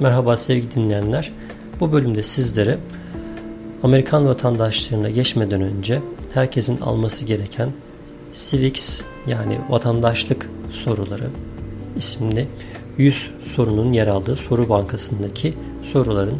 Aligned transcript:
Merhaba 0.00 0.36
sevgili 0.36 0.70
dinleyenler. 0.70 1.32
Bu 1.80 1.92
bölümde 1.92 2.22
sizlere 2.22 2.78
Amerikan 3.82 4.26
vatandaşlığına 4.26 5.10
geçmeden 5.10 5.62
önce 5.62 6.02
herkesin 6.34 6.80
alması 6.80 7.26
gereken 7.26 7.72
Civics 8.32 9.02
yani 9.26 9.58
vatandaşlık 9.68 10.50
soruları 10.70 11.30
isimli 11.96 12.46
100 12.98 13.30
sorunun 13.42 13.92
yer 13.92 14.06
aldığı 14.06 14.36
soru 14.36 14.68
bankasındaki 14.68 15.54
soruların 15.82 16.38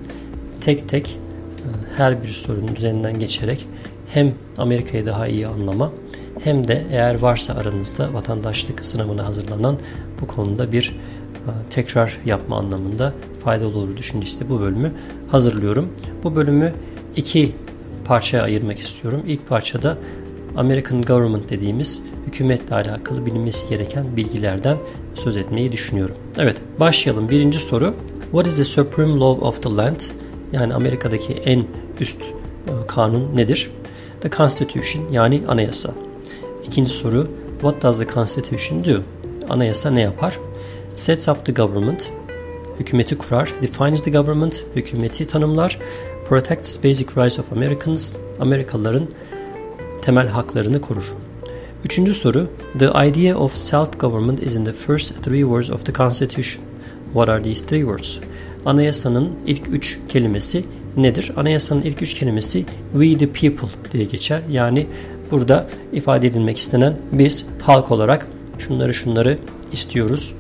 tek 0.61 0.89
tek 0.89 1.09
e, 1.09 1.69
her 1.97 2.23
bir 2.23 2.29
sorunun 2.29 2.75
üzerinden 2.75 3.19
geçerek 3.19 3.67
hem 4.09 4.35
Amerika'yı 4.59 5.07
daha 5.07 5.27
iyi 5.27 5.47
anlama 5.47 5.93
hem 6.45 6.69
de 6.69 6.87
eğer 6.91 7.19
varsa 7.19 7.55
aranızda 7.55 8.15
vatandaşlık 8.15 8.87
sınavına 8.87 9.27
hazırlanan 9.27 9.79
bu 10.21 10.27
konuda 10.27 10.73
bir 10.73 10.97
e, 11.47 11.51
tekrar 11.71 12.19
yapma 12.25 12.59
anlamında 12.59 13.15
faydalı 13.45 13.79
olur 13.79 13.97
düşüncesiyle 13.97 14.51
bu 14.51 14.61
bölümü 14.61 14.93
hazırlıyorum. 15.29 15.89
Bu 16.25 16.35
bölümü 16.35 16.75
iki 17.17 17.53
parçaya 18.05 18.43
ayırmak 18.43 18.79
istiyorum. 18.79 19.23
İlk 19.27 19.49
parçada 19.49 19.99
American 20.57 21.03
Government 21.03 21.51
dediğimiz 21.51 22.03
hükümetle 22.27 22.75
alakalı 22.75 23.27
bilinmesi 23.27 23.69
gereken 23.69 24.17
bilgilerden 24.17 24.79
söz 25.15 25.37
etmeyi 25.37 25.73
düşünüyorum. 25.73 26.17
Evet 26.39 26.63
başlayalım. 26.81 27.31
Birinci 27.31 27.59
soru 27.59 27.95
What 28.31 28.47
is 28.47 28.57
the 28.57 28.65
supreme 28.65 29.13
law 29.21 29.47
of 29.47 29.63
the 29.63 29.77
land? 29.77 30.01
Yani 30.53 30.75
Amerika'daki 30.75 31.33
en 31.33 31.65
üst 32.01 32.23
e, 32.67 32.87
kanun 32.87 33.37
nedir? 33.37 33.71
The 34.21 34.31
Constitution 34.31 35.05
yani 35.13 35.43
anayasa. 35.49 35.95
İkinci 36.67 36.91
soru 36.91 37.29
What 37.61 37.83
does 37.83 37.99
the 37.99 38.07
Constitution 38.07 38.85
do? 38.85 39.01
Anayasa 39.49 39.91
ne 39.91 40.01
yapar? 40.01 40.39
Sets 40.95 41.29
up 41.29 41.47
the 41.47 41.53
government. 41.53 42.11
Hükümeti 42.81 43.19
kurar. 43.19 43.55
Defines 43.63 44.03
the 44.03 44.11
government. 44.11 44.65
Hükümeti 44.77 45.27
tanımlar. 45.27 45.79
Protects 46.29 46.85
basic 46.85 47.07
rights 47.17 47.39
of 47.39 47.53
Americans. 47.53 48.15
Amerikalıların 48.41 49.09
temel 50.03 50.29
haklarını 50.29 50.81
korur. 50.81 51.15
Üçüncü 51.85 52.15
soru 52.15 52.49
The 52.79 53.09
idea 53.09 53.37
of 53.37 53.57
self-government 53.57 54.43
is 54.43 54.57
in 54.57 54.65
the 54.65 54.73
first 54.73 55.23
three 55.23 55.41
words 55.41 55.71
of 55.71 55.87
the 55.87 55.93
Constitution. 55.93 56.65
What 57.13 57.29
are 57.29 57.43
these 57.43 57.67
three 57.67 57.81
words? 57.81 58.21
Anayasanın 58.65 59.31
ilk 59.47 59.69
üç 59.69 59.99
kelimesi 60.09 60.65
nedir? 60.97 61.33
Anayasanın 61.37 61.83
ilk 61.83 62.03
üç 62.03 62.15
kelimesi 62.15 62.65
we 62.93 63.19
the 63.19 63.27
people 63.27 63.69
diye 63.93 64.05
geçer. 64.05 64.43
Yani 64.51 64.87
burada 65.31 65.67
ifade 65.93 66.27
edilmek 66.27 66.59
istenen 66.59 66.99
biz 67.13 67.47
halk 67.63 67.91
olarak 67.91 68.27
şunları 68.59 68.95
şunları 68.95 69.39
istiyoruz. 69.73 70.35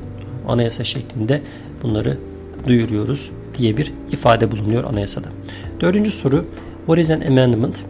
Anayasa 0.48 0.84
şeklinde 0.84 1.40
bunları 1.82 2.29
duyuruyoruz 2.66 3.30
diye 3.58 3.76
bir 3.76 3.92
ifade 4.12 4.50
bulunuyor 4.50 4.84
anayasada. 4.84 5.28
Dördüncü 5.80 6.10
soru 6.10 6.44
What 6.86 6.98
is 6.98 7.10
an 7.10 7.20
amendment? 7.20 7.84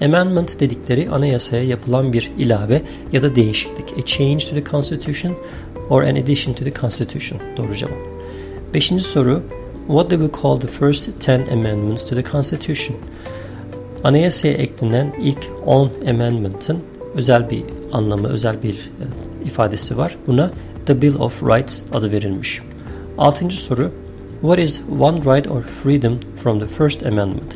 Amendment 0.00 0.60
dedikleri 0.60 1.10
anayasaya 1.10 1.62
yapılan 1.62 2.12
bir 2.12 2.30
ilave 2.38 2.82
ya 3.12 3.22
da 3.22 3.34
değişiklik. 3.34 3.98
A 3.98 4.04
change 4.04 4.38
to 4.38 4.54
the 4.54 4.64
constitution 4.64 5.34
or 5.90 6.02
an 6.02 6.16
addition 6.16 6.54
to 6.54 6.64
the 6.64 6.72
constitution. 6.72 7.40
Doğru 7.56 7.74
cevap. 7.74 7.98
Beşinci 8.74 9.04
soru. 9.04 9.42
What 9.86 10.10
do 10.10 10.16
we 10.18 10.40
call 10.42 10.60
the 10.60 10.66
first 10.66 11.28
10 11.28 11.46
amendments 11.52 12.04
to 12.04 12.16
the 12.16 12.24
constitution? 12.24 12.96
Anayasaya 14.04 14.54
eklenen 14.54 15.14
ilk 15.22 15.50
10 15.66 15.90
amendment'ın 16.08 16.78
özel 17.14 17.50
bir 17.50 17.64
anlamı, 17.92 18.28
özel 18.28 18.62
bir 18.62 18.74
e, 18.74 19.46
ifadesi 19.46 19.98
var. 19.98 20.16
Buna 20.26 20.50
The 20.86 21.02
Bill 21.02 21.14
of 21.14 21.42
Rights 21.42 21.84
adı 21.92 22.12
verilmiş. 22.12 22.62
Altıncı 23.18 23.56
soru. 23.56 23.90
What 24.40 24.58
is 24.58 24.80
one 25.00 25.16
right 25.16 25.50
or 25.50 25.62
freedom 25.62 26.18
from 26.36 26.60
the 26.60 26.66
first 26.66 27.06
amendment? 27.06 27.54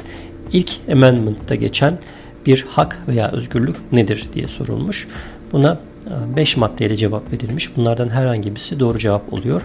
İlk 0.52 0.70
amendment'ta 0.92 1.54
geçen 1.54 1.98
bir 2.46 2.66
hak 2.68 3.02
veya 3.08 3.30
özgürlük 3.30 3.92
nedir 3.92 4.28
diye 4.32 4.48
sorulmuş. 4.48 5.08
Buna 5.52 5.80
5 6.36 6.56
e, 6.56 6.60
maddeyle 6.60 6.96
cevap 6.96 7.32
verilmiş. 7.32 7.76
Bunlardan 7.76 8.10
herhangi 8.10 8.50
birisi 8.50 8.80
doğru 8.80 8.98
cevap 8.98 9.32
oluyor. 9.32 9.62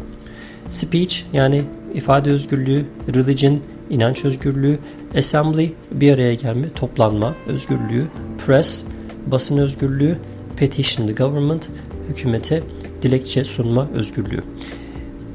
Speech 0.69 1.17
yani 1.33 1.63
ifade 1.93 2.31
özgürlüğü, 2.31 2.85
religion, 3.15 3.59
inanç 3.89 4.25
özgürlüğü, 4.25 4.79
assembly, 5.17 5.71
bir 5.91 6.13
araya 6.13 6.33
gelme, 6.33 6.73
toplanma 6.73 7.33
özgürlüğü, 7.47 8.07
press, 8.45 8.83
basın 9.27 9.57
özgürlüğü, 9.57 10.17
petition 10.57 11.07
the 11.07 11.13
government, 11.13 11.69
hükümete 12.09 12.63
dilekçe 13.01 13.43
sunma 13.43 13.87
özgürlüğü. 13.95 14.43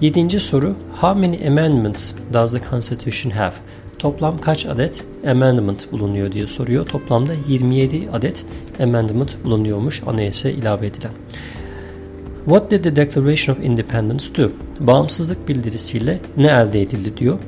Yedinci 0.02 0.40
soru, 0.40 0.74
how 1.00 1.20
many 1.20 1.46
amendments 1.46 2.12
does 2.32 2.52
the 2.52 2.60
constitution 2.70 3.30
have? 3.30 3.54
Toplam 3.98 4.38
kaç 4.38 4.66
adet 4.66 5.04
amendment 5.26 5.92
bulunuyor 5.92 6.32
diye 6.32 6.46
soruyor. 6.46 6.86
Toplamda 6.86 7.32
27 7.48 8.08
adet 8.12 8.44
amendment 8.80 9.44
bulunuyormuş 9.44 10.02
anayasaya 10.06 10.54
ilave 10.54 10.86
edilen. 10.86 11.10
What 12.44 12.70
did 12.70 12.84
the 12.84 12.96
Declaration 12.96 13.56
of 13.56 13.64
Independence 13.64 14.36
do? 14.36 14.50
Bağımsızlık 14.80 15.48
bildirisiyle 15.48 16.20
ne 16.36 16.46
elde 16.46 16.82
edildi 16.82 17.16
diyor. 17.16 17.38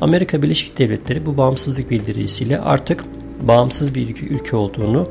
Amerika 0.00 0.42
Birleşik 0.42 0.78
Devletleri 0.78 1.26
bu 1.26 1.36
bağımsızlık 1.36 1.90
bildirisiyle 1.90 2.60
artık 2.60 3.04
bağımsız 3.42 3.94
bir 3.94 4.30
ülke 4.30 4.56
olduğunu 4.56 5.06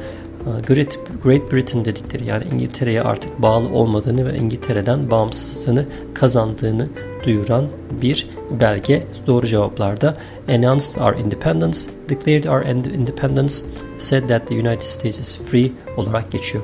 Great, 0.68 1.00
Great 1.24 1.52
Britain 1.52 1.85
dedikleri 1.85 2.25
yani 2.25 2.44
İngiltere'ye 2.53 3.02
artık 3.02 3.41
bağlı 3.41 3.69
olmadığını 3.69 4.25
ve 4.25 4.38
İngiltere'den 4.38 5.12
bağımsızlığını 5.12 5.85
kazandığını 6.13 6.88
duyuran 7.25 7.66
bir 8.02 8.28
belge. 8.59 9.07
Doğru 9.28 9.47
cevaplarda 9.47 10.18
announced 10.47 11.02
our 11.02 11.16
independence, 11.16 11.79
declared 12.09 12.44
our 12.44 12.66
independence, 13.00 13.53
said 13.97 14.29
that 14.29 14.47
the 14.47 14.56
United 14.56 14.85
States 14.85 15.19
is 15.19 15.40
free 15.40 15.72
olarak 15.97 16.31
geçiyor. 16.31 16.63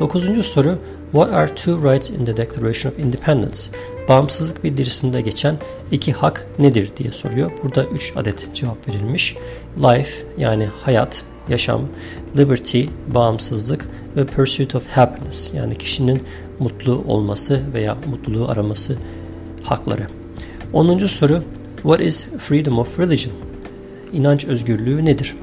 Dokuzuncu 0.00 0.42
soru 0.42 0.78
What 1.12 1.32
are 1.32 1.54
two 1.54 1.92
rights 1.92 2.10
in 2.10 2.24
the 2.24 2.36
Declaration 2.36 2.92
of 2.92 2.98
Independence? 2.98 3.58
Bağımsızlık 4.08 4.64
bildirisinde 4.64 5.20
geçen 5.20 5.54
iki 5.92 6.12
hak 6.12 6.46
nedir 6.58 6.90
diye 6.96 7.12
soruyor. 7.12 7.50
Burada 7.62 7.84
üç 7.84 8.12
adet 8.16 8.54
cevap 8.54 8.88
verilmiş. 8.88 9.36
Life 9.76 10.26
yani 10.38 10.68
hayat 10.84 11.24
yaşam, 11.50 11.82
liberty, 12.36 12.84
bağımsızlık 13.14 13.88
ve 14.16 14.26
pursuit 14.26 14.74
of 14.74 14.88
happiness 14.88 15.54
yani 15.54 15.78
kişinin 15.78 16.22
mutlu 16.58 17.04
olması 17.06 17.60
veya 17.74 17.96
mutluluğu 18.06 18.48
araması 18.48 18.96
hakları. 19.64 20.06
10. 20.72 20.98
soru 20.98 21.42
What 21.76 22.00
is 22.00 22.26
freedom 22.38 22.78
of 22.78 23.00
religion? 23.00 23.34
İnanç 24.12 24.44
özgürlüğü 24.44 25.04
nedir? 25.04 25.36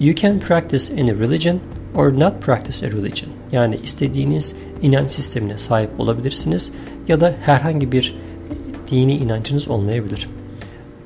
You 0.00 0.14
can 0.14 0.38
practice 0.38 1.02
any 1.02 1.10
religion 1.10 1.60
or 1.94 2.20
not 2.20 2.42
practice 2.42 2.86
a 2.86 2.90
religion. 2.90 3.32
Yani 3.52 3.80
istediğiniz 3.82 4.54
inanç 4.82 5.10
sistemine 5.10 5.58
sahip 5.58 6.00
olabilirsiniz 6.00 6.72
ya 7.08 7.20
da 7.20 7.34
herhangi 7.40 7.92
bir 7.92 8.14
dini 8.90 9.16
inancınız 9.16 9.68
olmayabilir. 9.68 10.28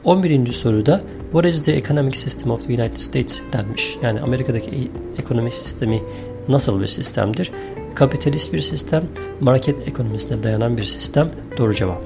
11. 0.05 0.53
soruda 0.53 1.01
What 1.33 1.45
is 1.47 1.63
the 1.63 1.77
economic 1.77 2.17
system 2.17 2.51
of 2.51 2.67
the 2.67 2.75
United 2.75 2.97
States 2.97 3.41
denmiş. 3.53 3.99
Yani 4.03 4.21
Amerika'daki 4.21 4.71
e, 4.71 4.89
ekonomik 5.21 5.55
sistemi 5.55 6.03
nasıl 6.49 6.81
bir 6.81 6.87
sistemdir? 6.87 7.53
Kapitalist 7.95 8.53
bir 8.53 8.61
sistem, 8.61 9.05
market 9.41 9.89
ekonomisine 9.89 10.43
dayanan 10.43 10.79
bir 10.79 10.85
sistem. 10.85 11.31
Doğru 11.59 11.75
cevap. 11.75 12.03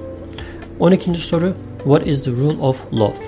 12. 0.80 1.14
soru 1.14 1.54
What 1.84 2.06
is 2.06 2.22
the 2.22 2.30
rule 2.30 2.58
of 2.60 2.92
law? 2.92 3.18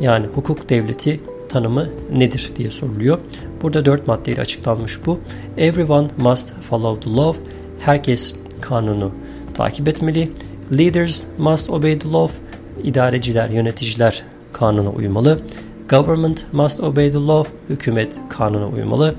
Yani 0.00 0.26
hukuk 0.26 0.68
devleti 0.68 1.20
tanımı 1.48 1.88
nedir 2.12 2.50
diye 2.56 2.70
soruluyor. 2.70 3.18
Burada 3.62 3.84
dört 3.84 4.06
maddeyle 4.06 4.40
açıklanmış 4.40 5.06
bu. 5.06 5.18
Everyone 5.56 6.08
must 6.18 6.52
follow 6.60 7.10
the 7.10 7.16
law. 7.16 7.42
Herkes 7.80 8.34
kanunu 8.60 9.12
takip 9.54 9.88
etmeli. 9.88 10.32
Leaders 10.78 11.24
must 11.38 11.70
obey 11.70 11.98
the 11.98 12.08
law. 12.08 12.42
İdareciler, 12.84 13.50
yöneticiler 13.50 14.22
kanuna 14.60 14.90
uymalı. 14.90 15.40
Government 15.88 16.46
must 16.52 16.80
obey 16.80 17.12
the 17.12 17.18
law. 17.18 17.50
Hükümet 17.68 18.20
kanuna 18.28 18.68
uymalı. 18.68 19.14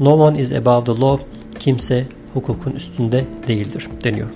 No 0.00 0.14
one 0.14 0.40
is 0.40 0.52
above 0.52 0.84
the 0.84 1.00
law. 1.00 1.26
Kimse 1.58 2.04
hukukun 2.34 2.70
üstünde 2.72 3.24
değildir 3.48 3.88
deniyor. 4.04 4.28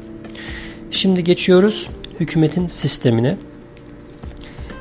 Şimdi 0.90 1.24
geçiyoruz 1.24 1.88
hükümetin 2.20 2.66
sistemine. 2.66 3.36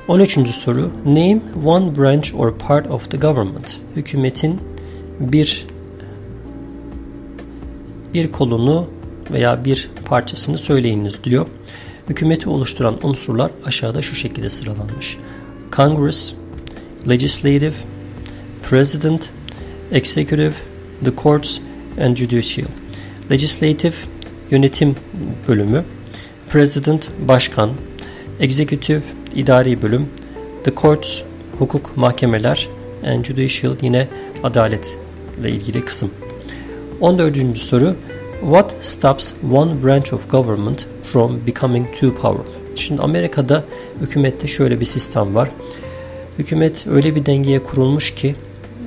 13. 0.08 0.50
soru. 0.50 0.92
Name 1.06 1.40
one 1.66 1.98
branch 1.98 2.36
or 2.36 2.58
part 2.58 2.88
of 2.88 3.12
the 3.12 3.18
government. 3.18 3.78
Hükümetin 3.96 4.60
bir 5.20 5.68
bir 8.14 8.31
kolunu 8.31 8.88
veya 9.31 9.66
bir 9.66 9.90
parçasını 10.06 10.58
söyleyiniz 10.58 11.24
diyor. 11.24 11.48
Hükümeti 12.10 12.50
oluşturan 12.50 12.96
unsurlar 13.04 13.52
aşağıda 13.66 14.02
şu 14.02 14.16
şekilde 14.16 14.50
sıralanmış. 14.50 15.18
Congress, 15.71 16.33
Legislative, 17.07 17.74
President, 18.69 19.31
Executive, 19.92 20.54
the 21.04 21.16
Courts 21.16 21.60
and 22.00 22.18
Judicial. 22.18 22.68
Legislative 23.31 23.95
yönetim 24.51 24.95
bölümü, 25.48 25.83
President 26.50 27.10
başkan, 27.27 27.69
Executive, 28.39 29.01
idari 29.36 29.81
bölüm. 29.81 30.10
The 30.63 30.75
courts, 30.75 31.24
hukuk, 31.60 31.98
mahkemeler. 31.98 32.68
And 33.06 33.25
judicial 33.25 33.75
yine 33.81 34.07
adaletle 34.44 35.50
ilgili 35.50 35.81
kısım. 35.81 36.12
14. 37.01 37.57
soru. 37.57 37.95
What 38.42 38.75
stops 38.81 39.33
one 39.51 39.83
branch 39.83 40.13
of 40.13 40.30
government 40.30 40.88
from 41.04 41.48
becoming 41.48 41.88
too 42.00 42.16
powerful? 42.16 42.59
Şimdi 42.80 43.02
Amerika'da 43.02 43.64
hükümette 44.02 44.48
şöyle 44.48 44.80
bir 44.80 44.86
sistem 44.86 45.36
var. 45.36 45.50
Hükümet 46.40 46.88
öyle 46.88 47.16
bir 47.16 47.26
dengeye 47.26 47.64
kurulmuş 47.64 48.16
ki 48.16 48.36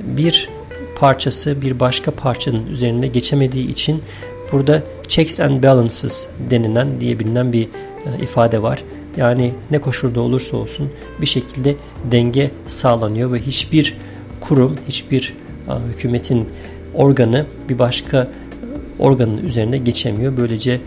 bir 0.04 0.48
parçası 0.96 1.62
bir 1.62 1.80
başka 1.80 2.10
parçanın 2.10 2.66
üzerine 2.66 3.06
geçemediği 3.06 3.70
için 3.70 4.02
burada 4.52 4.82
checks 5.08 5.40
and 5.40 5.62
balances 5.62 6.26
denilen 6.50 7.00
diye 7.00 7.18
bilinen 7.18 7.52
bir 7.52 7.68
e, 8.06 8.22
ifade 8.22 8.62
var. 8.62 8.84
Yani 9.16 9.52
ne 9.70 9.80
koşulda 9.80 10.20
olursa 10.20 10.56
olsun 10.56 10.90
bir 11.20 11.26
şekilde 11.26 11.76
denge 12.10 12.50
sağlanıyor 12.66 13.32
ve 13.32 13.40
hiçbir 13.40 13.96
kurum, 14.40 14.76
hiçbir 14.88 15.34
e, 15.68 15.72
hükümetin 15.92 16.48
organı 16.94 17.46
bir 17.68 17.78
başka 17.78 18.18
e, 18.18 18.28
organın 18.98 19.38
üzerine 19.38 19.78
geçemiyor. 19.78 20.36
Böylece 20.36 20.80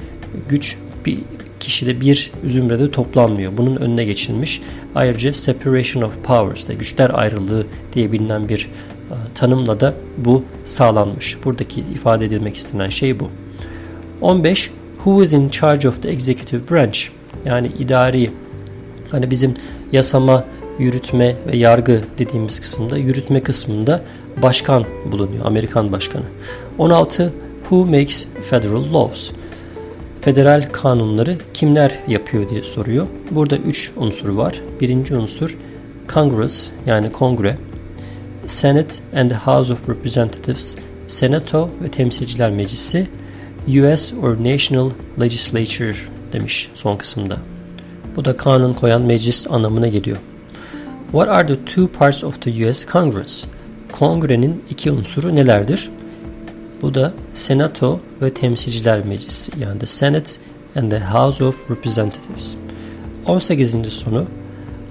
güç 0.50 0.78
bir 1.06 1.20
kişide 1.66 2.02
bir 2.02 2.32
zümrede 2.44 2.92
toplanmıyor. 2.92 3.58
Bunun 3.58 3.76
önüne 3.76 4.06
geçilmiş. 4.06 4.62
Ayrıca 4.96 5.34
separation 5.34 6.04
of 6.04 6.24
powers 6.24 6.68
da 6.68 6.74
güçler 6.74 7.12
ayrılığı 7.14 7.66
diye 7.94 8.12
bilinen 8.12 8.50
bir 8.50 8.70
e, 9.12 9.16
tanımla 9.36 9.80
da 9.80 9.94
bu 10.18 10.44
sağlanmış. 10.64 11.38
Buradaki 11.46 11.82
ifade 11.82 12.26
edilmek 12.26 12.58
istenen 12.58 12.90
şey 12.90 13.20
bu. 13.20 13.30
15. 14.22 14.72
Who 14.96 15.24
is 15.24 15.34
in 15.34 15.50
charge 15.50 15.88
of 15.88 16.02
the 16.02 16.10
executive 16.10 16.62
branch? 16.72 17.00
Yani 17.46 17.68
idari 17.80 18.32
hani 19.12 19.32
bizim 19.32 19.54
yasama, 19.92 20.44
yürütme 20.80 21.36
ve 21.48 21.58
yargı 21.58 22.02
dediğimiz 22.18 22.60
kısımda 22.60 22.98
yürütme 22.98 23.44
kısmında 23.44 24.02
başkan 24.42 24.86
bulunuyor. 25.12 25.46
Amerikan 25.46 25.92
başkanı. 25.92 26.24
16. 26.78 27.34
Who 27.62 27.86
makes 27.86 28.28
federal 28.50 28.94
laws? 28.94 29.32
Federal 30.26 30.70
kanunları 30.72 31.38
kimler 31.54 32.00
yapıyor 32.08 32.50
diye 32.50 32.64
soruyor. 32.64 33.08
Burada 33.32 33.58
3 33.58 33.92
unsur 33.96 34.30
var. 34.30 34.62
Birinci 34.82 35.16
unsur 35.16 35.58
Congress 36.08 36.72
yani 36.86 37.12
kongre. 37.12 37.56
Senate 38.46 38.96
and 39.16 39.30
the 39.30 39.36
House 39.36 39.74
of 39.74 39.90
Representatives, 39.90 40.78
Senato 41.08 41.70
ve 41.84 41.88
Temsilciler 41.92 42.52
Meclisi, 42.52 43.08
US 43.68 44.14
or 44.24 44.38
National 44.40 44.90
Legislature 45.20 45.96
demiş 46.34 46.70
son 46.74 46.98
kısımda. 46.98 47.38
Bu 48.16 48.26
da 48.26 48.38
kanun 48.38 48.74
koyan 48.74 49.02
meclis 49.02 49.48
anlamına 49.52 49.88
geliyor. 49.88 50.18
What 51.12 51.30
are 51.30 51.48
the 51.48 51.66
two 51.66 51.88
parts 51.88 52.24
of 52.24 52.42
the 52.42 52.70
US 52.70 52.86
Congress? 52.86 53.46
Kongrenin 53.92 54.64
iki 54.70 54.92
unsuru 54.92 55.36
nelerdir? 55.36 55.90
Bu 56.82 56.94
da 56.94 57.14
Senato 57.34 58.00
ve 58.22 58.30
Temsilciler 58.30 59.06
Meclisi 59.06 59.52
yani 59.60 59.80
the 59.80 59.86
Senate 59.86 60.32
and 60.76 60.92
the 60.92 61.00
House 61.00 61.44
of 61.44 61.72
Representatives. 61.72 62.56
18. 63.26 63.94
soru 63.94 64.26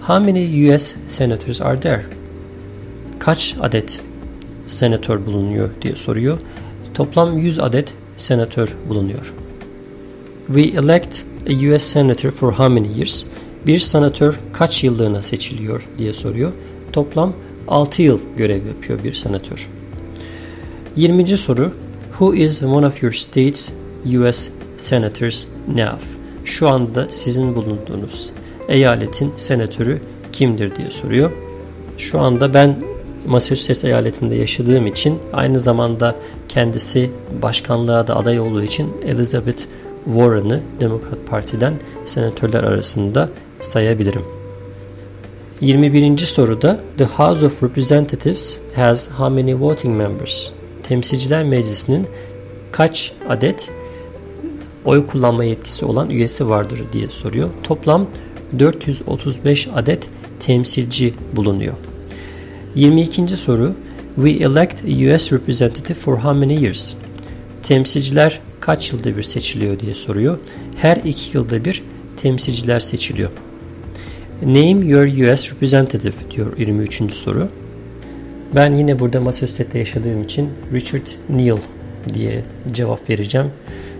How 0.06 0.20
many 0.20 0.74
US 0.74 0.94
senators 1.08 1.60
are 1.60 1.80
there? 1.80 2.04
Kaç 3.18 3.56
adet 3.60 4.00
senatör 4.66 5.26
bulunuyor 5.26 5.70
diye 5.82 5.96
soruyor. 5.96 6.38
Toplam 6.94 7.38
100 7.38 7.58
adet 7.58 7.94
senatör 8.16 8.76
bulunuyor. 8.88 9.34
We 10.46 10.62
elect 10.62 11.24
a 11.46 11.52
US 11.52 11.82
senator 11.82 12.30
for 12.30 12.52
how 12.52 12.68
many 12.68 12.96
years? 12.96 13.26
Bir 13.66 13.78
senatör 13.78 14.40
kaç 14.52 14.84
yıllığına 14.84 15.22
seçiliyor 15.22 15.88
diye 15.98 16.12
soruyor. 16.12 16.52
Toplam 16.92 17.32
6 17.68 18.02
yıl 18.02 18.20
görev 18.36 18.66
yapıyor 18.66 19.04
bir 19.04 19.12
senatör. 19.12 19.68
20. 20.96 21.36
soru 21.36 21.72
Who 22.18 22.34
is 22.34 22.62
one 22.62 22.86
of 22.86 23.02
your 23.02 23.12
states 23.12 23.70
US 24.06 24.50
senators 24.76 25.46
now? 25.68 25.98
Şu 26.44 26.68
anda 26.68 27.08
sizin 27.08 27.54
bulunduğunuz 27.54 28.32
eyaletin 28.68 29.32
senatörü 29.36 30.00
kimdir 30.32 30.76
diye 30.76 30.90
soruyor. 30.90 31.32
Şu 31.98 32.20
anda 32.20 32.54
ben 32.54 32.76
Massachusetts 33.26 33.84
eyaletinde 33.84 34.34
yaşadığım 34.34 34.86
için 34.86 35.18
aynı 35.32 35.60
zamanda 35.60 36.16
kendisi 36.48 37.10
başkanlığa 37.42 38.06
da 38.06 38.16
aday 38.16 38.40
olduğu 38.40 38.62
için 38.62 38.92
Elizabeth 39.06 39.62
Warren'ı 40.04 40.60
Demokrat 40.80 41.18
Parti'den 41.26 41.74
senatörler 42.04 42.64
arasında 42.64 43.28
sayabilirim. 43.60 44.22
21. 45.60 46.18
soruda 46.18 46.80
The 46.98 47.04
House 47.04 47.46
of 47.46 47.62
Representatives 47.62 48.58
has 48.76 49.08
how 49.08 49.28
many 49.28 49.60
voting 49.60 49.96
members? 49.96 50.52
Temsilciler 50.84 51.44
Meclisi'nin 51.44 52.06
kaç 52.72 53.12
adet 53.28 53.70
oy 54.84 55.06
kullanma 55.06 55.44
yetkisi 55.44 55.84
olan 55.84 56.10
üyesi 56.10 56.48
vardır 56.48 56.80
diye 56.92 57.08
soruyor. 57.08 57.50
Toplam 57.62 58.06
435 58.58 59.68
adet 59.74 60.08
temsilci 60.40 61.14
bulunuyor. 61.36 61.74
22. 62.74 63.36
soru 63.36 63.74
We 64.14 64.30
elect 64.30 64.84
a 64.84 65.14
US 65.14 65.32
representative 65.32 65.94
for 65.94 66.16
how 66.16 66.32
many 66.32 66.62
years? 66.62 66.94
Temsilciler 67.62 68.40
kaç 68.60 68.92
yılda 68.92 69.16
bir 69.16 69.22
seçiliyor 69.22 69.80
diye 69.80 69.94
soruyor. 69.94 70.38
Her 70.76 70.96
iki 70.96 71.36
yılda 71.36 71.64
bir 71.64 71.82
temsilciler 72.16 72.80
seçiliyor. 72.80 73.30
Name 74.42 74.86
your 74.86 75.32
US 75.32 75.52
representative 75.52 76.14
diyor 76.30 76.58
23. 76.58 77.12
soru. 77.12 77.48
Ben 78.56 78.74
yine 78.74 78.98
burada 78.98 79.20
Massachusetts'te 79.20 79.78
yaşadığım 79.78 80.22
için 80.22 80.50
Richard 80.72 81.06
Neal 81.28 81.58
diye 82.14 82.42
cevap 82.72 83.10
vereceğim. 83.10 83.46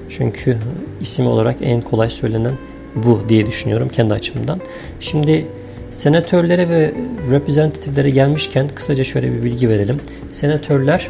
Çünkü 0.09 0.59
isim 1.01 1.27
olarak 1.27 1.57
en 1.61 1.81
kolay 1.81 2.11
söylenen 2.11 2.53
bu 2.95 3.23
diye 3.29 3.47
düşünüyorum 3.47 3.89
kendi 3.89 4.15
açımdan. 4.15 4.61
Şimdi 5.01 5.47
senatörlere 5.91 6.69
ve 6.69 6.95
reprezentatiflere 7.31 8.11
gelmişken 8.11 8.69
kısaca 8.75 9.05
şöyle 9.05 9.33
bir 9.33 9.43
bilgi 9.43 9.69
verelim. 9.69 10.01
Senatörler 10.33 11.09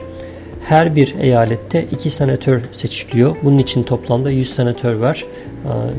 her 0.65 0.97
bir 0.97 1.15
eyalette 1.21 1.85
iki 1.93 2.11
senatör 2.11 2.61
seçiliyor. 2.73 3.37
Bunun 3.43 3.59
için 3.59 3.83
toplamda 3.83 4.31
100 4.31 4.55
senatör 4.55 4.95
var. 4.95 5.25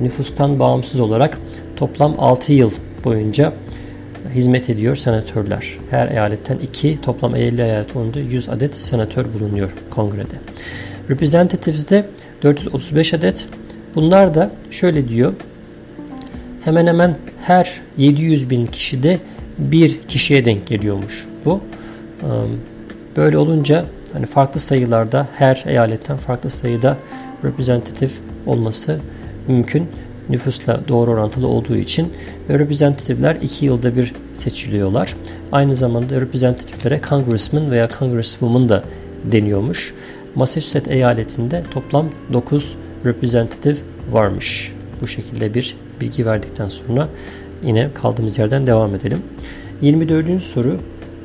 Nüfustan 0.01 0.59
bağımsız 0.59 0.99
olarak 0.99 1.37
toplam 1.75 2.15
6 2.17 2.53
yıl 2.53 2.71
boyunca 3.03 3.53
hizmet 4.35 4.69
ediyor 4.69 4.95
senatörler. 4.95 5.77
Her 5.89 6.07
eyaletten 6.07 6.57
2, 6.57 7.01
toplam 7.01 7.35
50 7.35 7.61
eyalet 7.61 7.95
olunca 7.95 8.21
100 8.21 8.49
adet 8.49 8.75
senatör 8.75 9.25
bulunuyor 9.33 9.73
kongrede. 9.89 10.35
Representatives'de 11.09 12.05
435 12.43 13.13
adet. 13.13 13.47
Bunlar 13.95 14.33
da 14.33 14.51
şöyle 14.71 15.09
diyor. 15.09 15.33
Hemen 16.61 16.87
hemen 16.87 17.17
her 17.41 17.81
700 17.97 18.49
bin 18.49 18.65
kişide 18.65 19.19
bir 19.57 20.01
kişiye 20.01 20.45
denk 20.45 20.67
geliyormuş 20.67 21.27
bu. 21.45 21.61
Böyle 23.17 23.37
olunca 23.37 23.85
hani 24.13 24.25
farklı 24.25 24.59
sayılarda 24.59 25.27
her 25.35 25.63
eyaletten 25.67 26.17
farklı 26.17 26.49
sayıda 26.49 26.97
representative 27.43 28.11
olması 28.45 28.99
mümkün 29.47 29.87
nüfusla 30.29 30.79
doğru 30.87 31.11
orantılı 31.11 31.47
olduğu 31.47 31.75
için 31.75 32.13
ve 32.49 32.59
reprezentatifler 32.59 33.35
iki 33.35 33.65
yılda 33.65 33.95
bir 33.95 34.13
seçiliyorlar. 34.33 35.15
Aynı 35.51 35.75
zamanda 35.75 36.21
reprezentatiflere 36.21 37.01
congressman 37.09 37.71
veya 37.71 37.89
congresswoman 37.99 38.69
da 38.69 38.83
deniyormuş. 39.23 39.93
Massachusetts 40.35 40.91
eyaletinde 40.91 41.63
toplam 41.71 42.09
9 42.33 42.75
representative 43.05 43.77
varmış. 44.11 44.73
Bu 45.01 45.07
şekilde 45.07 45.53
bir 45.53 45.75
bilgi 46.01 46.25
verdikten 46.25 46.69
sonra 46.69 47.07
yine 47.63 47.89
kaldığımız 47.93 48.37
yerden 48.37 48.67
devam 48.67 48.95
edelim. 48.95 49.21
24. 49.81 50.41
soru 50.41 50.79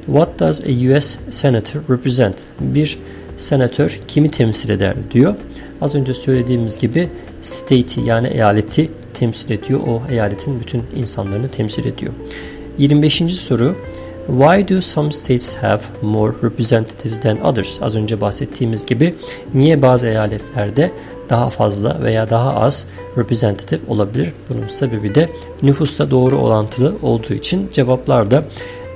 What 0.07 0.41
does 0.41 0.61
a 0.61 0.71
US 0.71 1.17
senator 1.31 1.81
represent? 1.91 2.43
Bir 2.61 2.99
senatör 3.41 3.99
kimi 4.09 4.31
temsil 4.31 4.71
eder 4.71 4.95
diyor. 5.11 5.35
Az 5.81 5.95
önce 5.95 6.15
söylediğimiz 6.15 6.79
gibi 6.79 7.09
state'i 7.43 8.05
yani 8.05 8.27
eyaleti 8.27 8.91
temsil 9.15 9.51
ediyor. 9.51 9.81
O 9.81 10.03
eyaletin 10.11 10.61
bütün 10.61 10.83
insanlarını 10.97 11.49
temsil 11.49 11.85
ediyor. 11.85 12.13
25. 12.79 13.15
soru 13.17 13.77
Why 14.27 14.69
do 14.69 14.83
some 14.83 15.13
states 15.13 15.57
have 15.57 15.81
more 16.03 16.33
representatives 16.43 17.21
than 17.21 17.41
others? 17.41 17.83
Az 17.83 17.97
önce 17.97 18.21
bahsettiğimiz 18.21 18.87
gibi 18.87 19.15
niye 19.55 19.83
bazı 19.83 20.07
eyaletlerde 20.07 20.91
daha 21.31 21.51
fazla 21.51 22.03
veya 22.03 22.31
daha 22.31 22.55
az 22.55 22.87
representative 23.19 23.81
olabilir? 23.89 24.33
Bunun 24.49 24.69
sebebi 24.69 25.15
de 25.15 25.31
nüfusla 25.63 26.11
doğru 26.11 26.37
orantılı 26.37 26.95
olduğu 27.03 27.35
için 27.35 27.69
cevaplar 27.73 28.31
da 28.31 28.45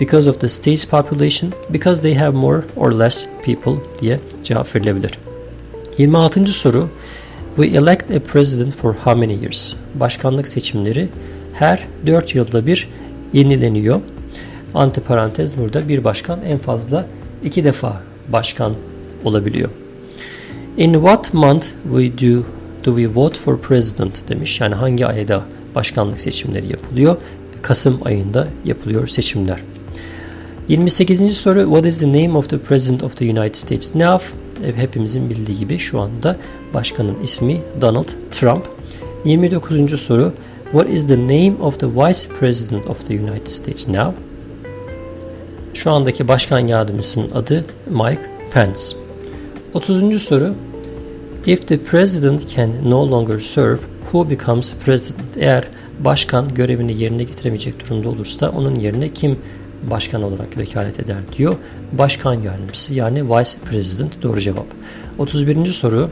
because 0.00 0.30
of 0.30 0.40
the 0.40 0.48
state's 0.48 0.88
population, 0.88 1.52
because 1.70 2.02
they 2.02 2.14
have 2.14 2.32
more 2.32 2.64
or 2.76 2.92
less 2.92 3.26
people 3.44 3.76
diye 4.00 4.20
cevap 4.42 4.74
verilebilir. 4.74 5.18
26. 5.98 6.46
soru 6.46 6.88
We 7.56 7.66
elect 7.66 8.14
a 8.14 8.20
president 8.20 8.74
for 8.74 8.94
how 8.94 9.14
many 9.14 9.32
years? 9.32 9.76
Başkanlık 9.94 10.48
seçimleri 10.48 11.08
her 11.52 11.88
4 12.06 12.34
yılda 12.34 12.66
bir 12.66 12.88
yenileniyor. 13.32 14.00
Antiparantez 14.74 15.56
burada 15.58 15.88
bir 15.88 16.04
başkan 16.04 16.42
en 16.42 16.58
fazla 16.58 17.06
iki 17.44 17.64
defa 17.64 18.02
başkan 18.28 18.74
olabiliyor. 19.24 19.70
In 20.76 20.92
what 20.92 21.34
month 21.34 21.66
we 21.82 22.12
do 22.12 22.42
do 22.84 22.96
we 22.96 23.14
vote 23.14 23.38
for 23.38 23.60
president 23.60 24.28
demiş. 24.28 24.60
Yani 24.60 24.74
hangi 24.74 25.06
ayda 25.06 25.44
başkanlık 25.74 26.20
seçimleri 26.20 26.72
yapılıyor? 26.72 27.16
Kasım 27.62 28.00
ayında 28.04 28.48
yapılıyor 28.64 29.06
seçimler. 29.06 29.60
28. 30.68 31.36
soru 31.36 31.66
What 31.66 31.84
is 31.84 32.00
the 32.00 32.06
name 32.06 32.36
of 32.36 32.48
the 32.48 32.58
President 32.58 33.02
of 33.02 33.16
the 33.16 33.26
United 33.26 33.54
States 33.54 33.94
now? 33.94 34.22
Hepimizin 34.76 35.30
bildiği 35.30 35.58
gibi 35.58 35.78
şu 35.78 36.00
anda 36.00 36.36
başkanın 36.74 37.22
ismi 37.22 37.60
Donald 37.80 38.08
Trump. 38.30 38.68
29. 39.24 40.00
soru 40.00 40.32
What 40.72 40.88
is 40.88 41.06
the 41.06 41.16
name 41.16 41.54
of 41.60 41.80
the 41.80 41.86
Vice 41.86 42.28
President 42.40 42.86
of 42.86 43.06
the 43.06 43.14
United 43.14 43.46
States 43.46 43.88
now? 43.88 44.12
Şu 45.74 45.90
andaki 45.90 46.28
başkan 46.28 46.58
yardımcısının 46.58 47.30
adı 47.30 47.64
Mike 47.90 48.22
Pence. 48.52 48.80
30. 49.74 50.22
soru 50.22 50.54
If 51.46 51.68
the 51.68 51.78
president 51.78 52.56
can 52.56 52.70
no 52.90 53.10
longer 53.10 53.38
serve, 53.38 53.80
who 54.04 54.30
becomes 54.30 54.74
president? 54.84 55.36
Eğer 55.36 55.64
başkan 56.00 56.54
görevini 56.54 57.02
yerine 57.02 57.22
getiremeyecek 57.22 57.84
durumda 57.84 58.08
olursa 58.08 58.50
onun 58.50 58.74
yerine 58.74 59.08
kim 59.08 59.38
başkan 59.90 60.22
olarak 60.22 60.58
vekalet 60.58 61.00
eder 61.00 61.18
diyor. 61.38 61.56
Başkan 61.92 62.34
yardımcısı 62.34 62.94
yani 62.94 63.30
vice 63.30 63.58
president 63.64 64.22
doğru 64.22 64.40
cevap. 64.40 64.66
31. 65.18 65.66
soru 65.66 66.10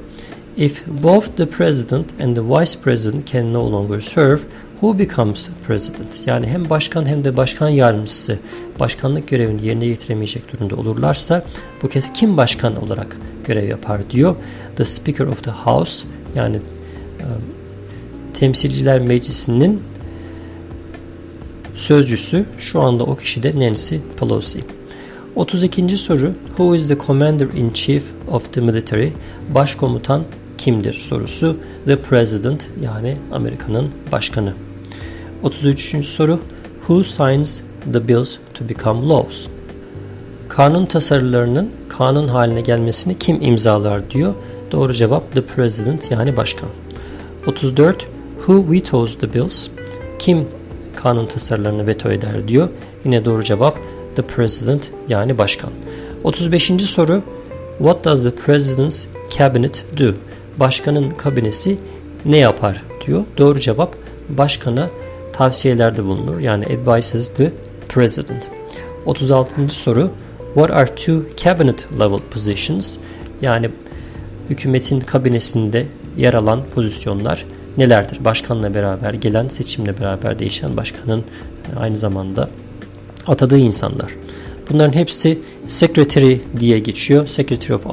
If 0.57 0.87
both 0.87 1.37
the 1.37 1.47
president 1.47 2.07
and 2.21 2.37
the 2.37 2.43
vice 2.43 2.79
president 2.85 3.33
can 3.33 3.53
no 3.53 3.73
longer 3.73 4.01
serve, 4.01 4.41
who 4.81 4.99
becomes 4.99 5.49
president? 5.67 6.27
Yani 6.27 6.47
hem 6.47 6.71
başkan 6.71 7.07
hem 7.07 7.25
de 7.25 7.37
başkan 7.37 7.69
yardımcısı 7.69 8.39
başkanlık 8.81 9.29
görevini 9.29 9.67
yerine 9.67 9.87
getiremeyecek 9.87 10.53
durumda 10.53 10.77
olurlarsa 10.77 11.45
bu 11.83 11.89
kez 11.89 12.13
kim 12.13 12.37
başkan 12.37 12.85
olarak 12.85 13.17
görev 13.45 13.69
yapar 13.69 14.11
diyor. 14.11 14.37
The 14.77 14.85
Speaker 14.85 15.27
of 15.27 15.45
the 15.45 15.51
House 15.51 16.07
yani 16.35 16.57
e, 16.57 17.25
Temsilciler 18.33 19.01
Meclisi'nin 19.01 19.83
sözcüsü 21.75 22.45
şu 22.59 22.81
anda 22.81 23.05
o 23.05 23.17
kişi 23.17 23.43
de 23.43 23.61
Nancy 23.61 23.97
Pelosi. 24.21 24.61
32. 25.37 25.99
soru 25.99 26.35
Who 26.49 26.77
is 26.77 26.89
the 26.89 26.99
Commander 27.07 27.47
in 27.47 27.71
Chief 27.71 28.03
of 28.31 28.53
the 28.53 28.61
Military? 28.61 29.11
Başkomutan 29.55 30.25
kimdir 30.59 30.93
sorusu. 30.93 31.57
The 31.87 32.01
President 32.01 32.69
yani 32.83 33.17
Amerika'nın 33.33 33.91
başkanı. 34.13 34.55
33. 35.43 36.05
soru 36.05 36.41
Who 36.87 37.05
signs 37.05 37.61
the 37.93 38.09
bills 38.09 38.37
to 38.55 38.69
become 38.69 39.09
laws? 39.09 39.47
Kanun 40.49 40.87
tasarılarının 40.87 41.71
kanun 41.89 42.29
haline 42.29 42.61
gelmesini 42.61 43.19
kim 43.19 43.43
imzalar 43.43 44.11
diyor. 44.11 44.35
Doğru 44.73 44.93
cevap 44.93 45.35
the 45.35 45.43
president 45.43 46.11
yani 46.11 46.37
başkan. 46.37 46.69
34. 47.47 48.07
Who 48.37 48.73
vetoes 48.73 49.19
the 49.19 49.35
bills? 49.35 49.69
Kim 50.19 50.47
kanun 50.97 51.27
tasarılarını 51.27 51.87
veto 51.87 52.11
eder 52.11 52.49
diyor. 52.49 52.69
Yine 53.05 53.25
doğru 53.25 53.43
cevap 53.43 53.79
the 54.17 54.23
president 54.23 54.91
yani 55.09 55.39
başkan. 55.39 55.71
35. 56.25 56.65
soru 56.65 57.23
What 57.79 58.05
does 58.05 58.23
the 58.23 58.31
president's 58.31 59.07
cabinet 59.39 59.85
do? 59.99 60.15
Başkanın 60.61 61.11
kabinesi 61.11 61.79
ne 62.25 62.37
yapar 62.37 62.83
diyor. 63.07 63.25
Doğru 63.39 63.61
cevap 63.61 63.97
başkana 64.29 64.91
tavsiyelerde 65.33 66.05
bulunur. 66.05 66.41
Yani 66.41 66.65
advises 66.67 67.29
the 67.29 67.53
president. 67.89 68.49
36. 69.07 69.69
soru 69.69 70.11
What 70.55 70.71
are 70.71 70.95
two 70.95 71.23
cabinet 71.37 71.89
level 71.99 72.19
positions? 72.31 72.99
Yani 73.43 73.71
hükümetin 74.51 75.01
kabinesinde 75.01 75.87
yer 76.17 76.35
alan 76.35 76.63
pozisyonlar 76.75 77.47
nelerdir? 77.79 78.25
Başkanla 78.25 78.75
beraber 78.75 79.15
gelen 79.15 79.49
seçimle 79.49 79.99
beraber 79.99 80.39
değişen 80.39 80.77
başkanın 80.77 81.25
aynı 81.81 81.97
zamanda 81.97 82.49
atadığı 83.27 83.59
insanlar. 83.59 84.13
Bunların 84.71 84.93
hepsi 84.93 85.39
Secretary 85.67 86.37
diye 86.61 86.79
geçiyor. 86.79 87.27
Secretary 87.27 87.75
of 87.75 87.87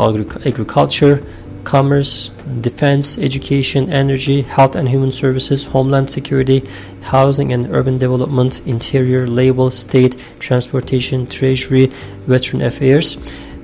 Agriculture, 0.45 1.19
Commerce, 1.65 2.31
Defense, 2.63 3.25
Education, 3.25 3.88
Energy, 3.88 4.41
Health 4.41 4.77
and 4.77 4.88
Human 4.88 5.09
Services, 5.09 5.67
Homeland 5.67 6.09
Security, 6.09 6.59
Housing 7.03 7.53
and 7.53 7.65
Urban 7.65 8.00
Development, 8.00 8.62
Interior, 8.65 9.27
Labor, 9.27 9.71
State, 9.71 10.17
Transportation, 10.39 11.25
Treasury, 11.25 11.89
Veteran 12.27 12.62
Affairs, 12.62 13.17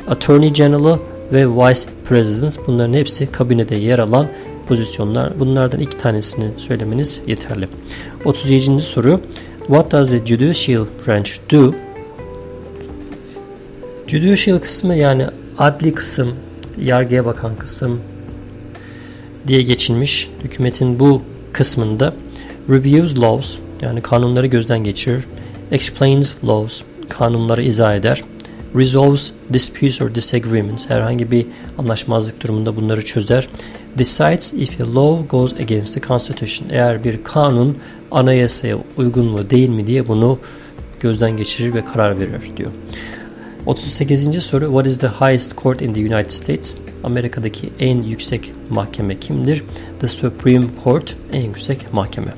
Attorney 0.08 0.54
General 0.54 1.00
ve 1.34 1.48
Vice 1.48 1.90
President 2.10 2.60
bunların 2.68 2.94
hepsi 2.94 3.32
kabinede 3.32 3.76
yer 3.76 4.00
alan 4.00 4.28
pozisyonlar. 4.66 5.40
Bunlardan 5.40 5.80
iki 5.80 5.98
tanesini 5.98 6.52
söylemeniz 6.58 7.22
yeterli. 7.28 7.68
37. 8.26 8.82
soru 8.82 9.22
What 9.60 9.92
does 9.92 10.12
the 10.12 10.26
judicial 10.26 10.86
branch 11.08 11.32
do? 11.52 11.74
Judicial 14.08 14.60
kısmı 14.60 14.96
yani 14.96 15.28
adli 15.58 15.94
kısım 15.94 16.36
yargıya 16.82 17.26
bakan 17.26 17.56
kısım 17.56 18.02
diye 19.48 19.62
geçilmiş. 19.62 20.32
Hükümetin 20.44 21.00
bu 21.00 21.22
kısmında 21.54 22.14
reviews 22.70 23.18
laws 23.20 23.58
yani 23.82 24.02
kanunları 24.02 24.48
gözden 24.48 24.84
geçirir. 24.84 25.26
Explains 25.72 26.36
laws 26.44 26.82
kanunları 27.10 27.64
izah 27.64 27.96
eder. 27.96 28.22
Resolves 28.76 29.32
disputes 29.54 30.02
or 30.02 30.16
disagreements 30.16 30.90
herhangi 30.90 31.32
bir 31.32 31.46
anlaşmazlık 31.78 32.44
durumunda 32.44 32.76
bunları 32.76 33.06
çözer. 33.06 33.50
Decides 33.98 34.54
if 34.54 34.82
a 34.82 34.86
law 34.86 35.28
goes 35.28 35.54
against 35.54 35.94
the 35.94 36.02
constitution 36.02 36.70
eğer 36.70 37.04
bir 37.04 37.24
kanun 37.24 37.78
anayasaya 38.12 38.78
uygun 38.98 39.26
mu 39.26 39.50
değil 39.50 39.70
mi 39.70 39.88
diye 39.88 40.08
bunu 40.08 40.40
gözden 41.00 41.38
geçirir 41.38 41.74
ve 41.74 41.86
karar 41.86 42.20
verir 42.20 42.52
diyor. 42.58 42.72
38. 43.66 44.44
soru 44.44 44.66
What 44.66 44.88
is 44.88 44.98
the 44.98 45.08
highest 45.08 45.56
court 45.56 45.82
in 45.82 45.94
the 45.94 46.00
United 46.00 46.30
States? 46.30 46.78
Amerika'daki 47.04 47.70
en 47.80 48.04
yüksek 48.04 48.52
mahkeme 48.70 49.20
kimdir? 49.20 49.64
The 50.00 50.08
Supreme 50.08 50.66
Court 50.84 51.16
en 51.32 51.42
yüksek 51.42 51.94
mahkeme. 51.94 52.34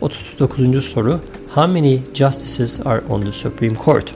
39. 0.00 0.84
soru 0.84 1.20
How 1.54 1.66
many 1.66 2.00
justices 2.14 2.86
are 2.86 3.02
on 3.08 3.22
the 3.22 3.32
Supreme 3.32 3.74
Court? 3.74 4.14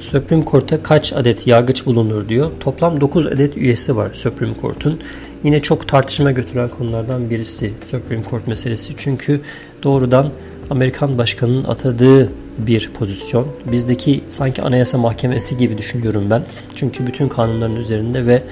Supreme 0.00 0.44
Court'ta 0.44 0.82
kaç 0.82 1.12
adet 1.12 1.46
yargıç 1.46 1.86
bulunur 1.86 2.28
diyor. 2.28 2.50
Toplam 2.60 3.00
9 3.00 3.26
adet 3.26 3.56
üyesi 3.56 3.96
var 3.96 4.10
Supreme 4.14 4.54
Court'un. 4.62 5.00
Yine 5.44 5.60
çok 5.60 5.88
tartışma 5.88 6.30
götüren 6.30 6.68
konulardan 6.68 7.30
birisi 7.30 7.72
Supreme 7.82 8.22
Court 8.30 8.46
meselesi. 8.46 8.92
Çünkü 8.96 9.40
doğrudan 9.82 10.30
Amerikan 10.70 11.18
başkanının 11.18 11.64
atadığı 11.64 12.32
bir 12.58 12.90
pozisyon. 12.94 13.46
Bizdeki 13.72 14.20
sanki 14.28 14.62
anayasa 14.62 14.98
mahkemesi 14.98 15.56
gibi 15.56 15.78
düşünüyorum 15.78 16.30
ben. 16.30 16.42
Çünkü 16.74 17.06
bütün 17.06 17.28
kanunların 17.28 17.76
üzerinde 17.76 18.26
ve 18.26 18.34
e, 18.34 18.42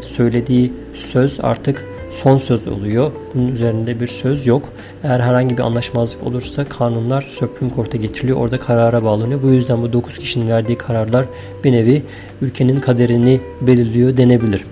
söylediği 0.00 0.72
söz 0.94 1.40
artık 1.42 1.84
son 2.10 2.38
söz 2.38 2.66
oluyor. 2.66 3.12
Bunun 3.34 3.48
üzerinde 3.48 4.00
bir 4.00 4.06
söz 4.06 4.46
yok. 4.46 4.68
Eğer 5.02 5.20
herhangi 5.20 5.58
bir 5.58 5.62
anlaşmazlık 5.62 6.26
olursa 6.26 6.64
kanunlar 6.64 7.22
Supreme 7.22 7.72
Court'a 7.74 7.96
getiriliyor. 7.96 8.38
Orada 8.38 8.60
karara 8.60 9.04
bağlanıyor. 9.04 9.42
Bu 9.42 9.50
yüzden 9.50 9.82
bu 9.82 9.92
9 9.92 10.18
kişinin 10.18 10.48
verdiği 10.48 10.78
kararlar 10.78 11.26
bir 11.64 11.72
nevi 11.72 12.02
ülkenin 12.42 12.76
kaderini 12.76 13.40
belirliyor 13.60 14.16
denebilir. 14.16 14.64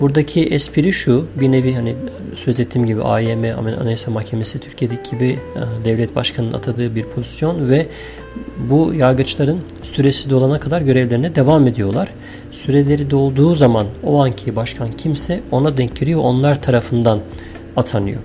Buradaki 0.00 0.42
espri 0.42 0.92
şu, 0.92 1.26
bir 1.40 1.52
nevi 1.52 1.74
hani 1.74 1.96
söz 2.34 2.60
ettiğim 2.60 2.86
gibi 2.86 3.02
AYM, 3.02 3.44
Anayasa 3.80 4.10
Mahkemesi 4.10 4.58
Türkiye'deki 4.58 5.10
gibi 5.10 5.26
e, 5.26 5.84
devlet 5.84 6.16
başkanının 6.16 6.52
atadığı 6.52 6.96
bir 6.96 7.02
pozisyon 7.02 7.68
ve 7.68 7.86
bu 8.58 8.94
yargıçların 8.94 9.60
süresi 9.82 10.30
dolana 10.30 10.60
kadar 10.60 10.80
görevlerine 10.80 11.34
devam 11.34 11.66
ediyorlar. 11.66 12.08
Süreleri 12.50 13.10
dolduğu 13.10 13.54
zaman 13.54 13.86
o 14.02 14.22
anki 14.24 14.56
başkan 14.56 14.96
kimse 14.96 15.40
ona 15.50 15.76
denk 15.76 15.96
geliyor, 15.96 16.20
onlar 16.24 16.62
tarafından 16.62 17.20
atanıyor. 17.76 18.20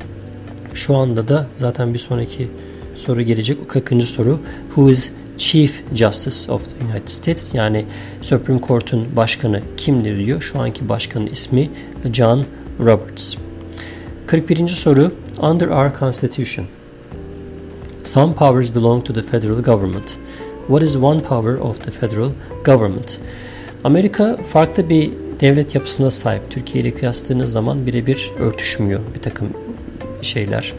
Şu 0.74 0.96
anda 0.96 1.28
da 1.28 1.48
zaten 1.58 1.94
bir 1.94 2.00
sonraki 2.00 2.48
soru 2.96 3.22
gelecek. 3.22 3.58
O 3.66 3.68
40. 3.68 4.04
soru. 4.04 4.40
Who 4.68 4.90
is 4.90 5.12
Chief 5.38 5.82
Justice 5.94 6.52
of 6.52 6.70
the 6.70 6.86
United 6.86 7.08
States 7.08 7.56
yani 7.56 7.86
Supreme 8.22 8.62
Court'un 8.62 9.16
başkanı 9.16 9.62
kimdir 9.78 10.26
diyor. 10.26 10.42
Şu 10.42 10.60
anki 10.60 10.90
başkanın 10.90 11.28
ismi 11.28 11.70
John 12.14 12.46
Roberts. 12.80 13.36
41. 14.28 14.68
soru 14.68 15.12
Under 15.42 15.68
our 15.68 15.92
Constitution 16.00 16.66
Some 18.04 18.34
powers 18.34 18.76
belong 18.76 19.06
to 19.06 19.14
the 19.14 19.22
federal 19.22 19.64
government. 19.64 20.18
What 20.68 20.84
is 20.84 20.96
one 20.96 21.20
power 21.20 21.54
of 21.54 21.84
the 21.84 21.92
federal 21.92 22.32
government? 22.66 23.20
Amerika 23.84 24.38
farklı 24.44 24.90
bir 24.90 25.12
devlet 25.40 25.76
yapısına 25.76 26.10
sahip. 26.10 26.42
Türkiye 26.50 26.84
ile 26.84 26.94
kıyasladığınız 26.94 27.52
zaman 27.52 27.86
birebir 27.86 28.32
örtüşmüyor 28.40 29.00
bir 29.16 29.22
takım 29.22 29.50
şeyler, 30.22 30.74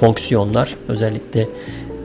fonksiyonlar 0.00 0.76
özellikle 0.88 1.48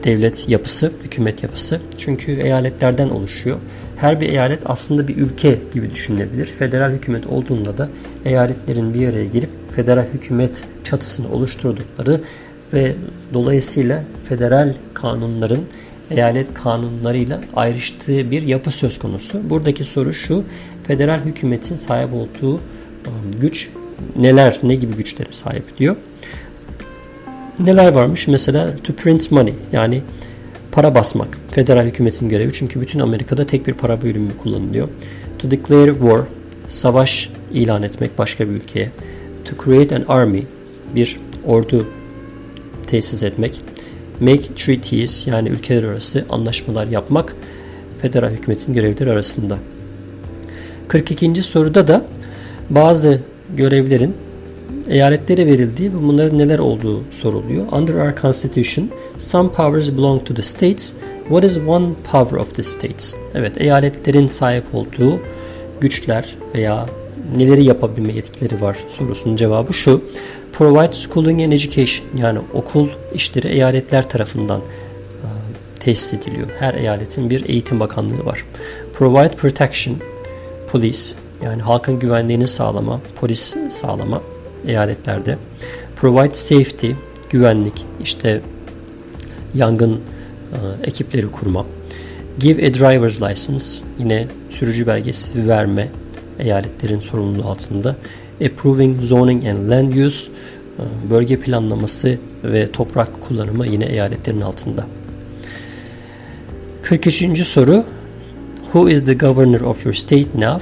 devlet 0.06 0.50
yapısı, 0.50 0.92
hükümet 1.04 1.44
yapısı. 1.44 1.82
Çünkü 1.98 2.32
eyaletlerden 2.32 3.10
oluşuyor. 3.10 3.58
Her 3.98 4.22
bir 4.22 4.30
eyalet 4.30 4.60
aslında 4.66 5.08
bir 5.08 5.18
ülke 5.18 5.60
gibi 5.72 5.92
düşünülebilir. 5.92 6.46
Federal 6.46 6.92
hükümet 6.92 7.28
olduğunda 7.28 7.78
da 7.78 7.90
eyaletlerin 8.26 8.94
bir 8.94 9.08
araya 9.08 9.26
gelip 9.26 9.50
federal 9.76 10.06
hükümet 10.14 10.64
çatısını 10.84 11.32
oluşturdukları 11.32 12.22
ve 12.74 12.96
dolayısıyla 13.34 14.04
federal 14.30 14.74
kanunların 14.94 15.62
eyalet 16.12 16.54
kanunlarıyla 16.54 17.42
ayrıştığı 17.56 18.32
bir 18.32 18.42
yapı 18.42 18.72
söz 18.72 19.00
konusu. 19.00 19.50
Buradaki 19.50 19.86
soru 19.86 20.14
şu, 20.14 20.44
federal 20.84 21.20
hükümetin 21.20 21.76
sahip 21.76 22.14
olduğu 22.14 22.54
um, 22.54 22.62
güç 23.42 23.70
neler, 24.16 24.60
ne 24.64 24.76
gibi 24.76 24.96
güçlere 24.96 25.32
sahip 25.32 25.78
diyor. 25.78 25.96
Neler 27.60 27.92
varmış? 27.92 28.28
Mesela 28.28 28.76
to 28.84 28.94
print 28.94 29.32
money 29.32 29.54
yani 29.72 30.02
para 30.72 30.96
basmak. 30.96 31.38
Federal 31.52 31.86
hükümetin 31.86 32.30
görevi 32.30 32.54
çünkü 32.54 32.82
bütün 32.82 33.00
Amerika'da 33.00 33.46
tek 33.46 33.68
bir 33.68 33.74
para 33.74 34.02
bölümü 34.02 34.38
kullanılıyor. 34.38 34.88
To 35.40 35.52
declare 35.52 35.94
war, 35.94 36.22
savaş 36.68 37.30
ilan 37.54 37.84
etmek 37.84 38.18
başka 38.18 38.50
bir 38.50 38.54
ülkeye. 38.54 38.92
To 39.46 39.66
create 39.66 39.96
an 39.96 40.06
army, 40.08 40.44
bir 40.96 41.20
ordu 41.46 41.88
tesis 42.88 43.24
etmek. 43.24 43.62
Make 44.20 44.56
treaties 44.56 45.28
yani 45.28 45.50
ülkeler 45.50 45.84
arası 45.84 46.26
anlaşmalar 46.30 46.88
yapmak 46.88 47.36
federal 48.02 48.30
hükümetin 48.30 48.74
görevleri 48.74 49.12
arasında. 49.12 49.60
42. 50.88 51.44
soruda 51.44 51.88
da 51.88 52.06
bazı 52.70 53.20
görevlerin 53.56 54.16
eyaletlere 54.90 55.46
verildiği 55.46 55.94
ve 55.94 56.04
bunların 56.04 56.38
neler 56.38 56.60
olduğu 56.60 57.04
soruluyor. 57.12 57.72
Under 57.72 57.94
our 57.94 58.16
constitution, 58.22 58.90
some 59.20 59.50
powers 59.50 59.98
belong 59.98 60.26
to 60.26 60.34
the 60.34 60.42
states. 60.42 60.94
What 61.28 61.44
is 61.44 61.58
one 61.68 61.88
power 62.12 62.38
of 62.38 62.56
the 62.56 62.64
states? 62.64 63.16
Evet, 63.34 63.62
eyaletlerin 63.62 64.28
sahip 64.28 64.64
olduğu 64.74 65.20
güçler 65.82 66.36
veya 66.56 66.86
neleri 67.38 67.64
yapabilme 67.64 68.14
yetkileri 68.14 68.62
var 68.62 68.78
sorusunun 68.88 69.36
cevabı 69.36 69.74
şu. 69.74 70.02
Provide 70.54 70.94
schooling 70.94 71.42
and 71.42 71.52
education 71.52 72.08
yani 72.18 72.40
okul 72.54 72.88
işleri 73.14 73.48
eyaletler 73.48 74.10
tarafından 74.10 74.60
e, 74.60 75.28
tesis 75.80 76.14
ediliyor. 76.14 76.48
Her 76.60 76.74
eyaletin 76.74 77.30
bir 77.30 77.50
eğitim 77.50 77.80
bakanlığı 77.80 78.26
var. 78.26 78.46
Provide 78.94 79.36
protection, 79.36 79.98
police 80.68 81.00
yani 81.44 81.62
halkın 81.62 82.00
güvenliğini 82.00 82.48
sağlama, 82.48 83.02
polis 83.16 83.58
sağlama 83.70 84.22
eyaletlerde. 84.68 85.38
Provide 85.96 86.36
safety, 86.36 86.92
güvenlik, 87.30 87.86
işte 88.02 88.42
yangın 89.54 89.94
e, 89.94 90.88
ekipleri 90.88 91.32
kurma. 91.32 91.66
Give 92.40 92.68
a 92.68 92.74
driver's 92.74 93.22
license, 93.22 93.86
yine 94.00 94.28
sürücü 94.50 94.88
belgesi 94.88 95.48
verme 95.48 95.90
eyaletlerin 96.40 97.00
sorumluluğu 97.00 97.48
altında. 97.48 97.96
Approving 98.46 99.02
zoning 99.02 99.46
and 99.46 99.72
land 99.72 99.94
use, 99.94 100.32
e, 100.80 101.10
bölge 101.10 101.40
planlaması 101.40 102.18
ve 102.44 102.72
toprak 102.72 103.22
kullanımı 103.22 103.68
yine 103.68 103.86
eyaletlerin 103.86 104.42
altında. 104.42 104.88
43. 106.82 107.44
soru 107.44 107.84
Who 108.64 108.90
is 108.90 109.06
the 109.06 109.14
governor 109.14 109.62
of 109.62 109.86
your 109.86 109.94
state 109.94 110.28
now? 110.36 110.62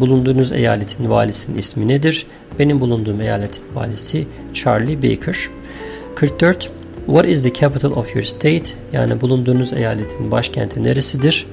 Bulunduğunuz 0.00 0.52
eyaletin 0.52 1.10
valisinin 1.10 1.58
ismi 1.58 1.88
nedir? 1.88 2.26
Benim 2.58 2.80
bulunduğum 2.80 3.20
eyaletin 3.20 3.64
valisi 3.74 4.26
Charlie 4.52 5.02
Baker. 5.02 5.36
44. 6.14 6.70
What 7.06 7.26
is 7.26 7.42
the 7.42 7.52
capital 7.52 7.90
of 7.90 8.16
your 8.16 8.24
state? 8.24 8.64
Yani 8.92 9.20
bulunduğunuz 9.20 9.72
eyaletin 9.72 10.30
başkenti 10.30 10.82
neresidir? 10.82 11.46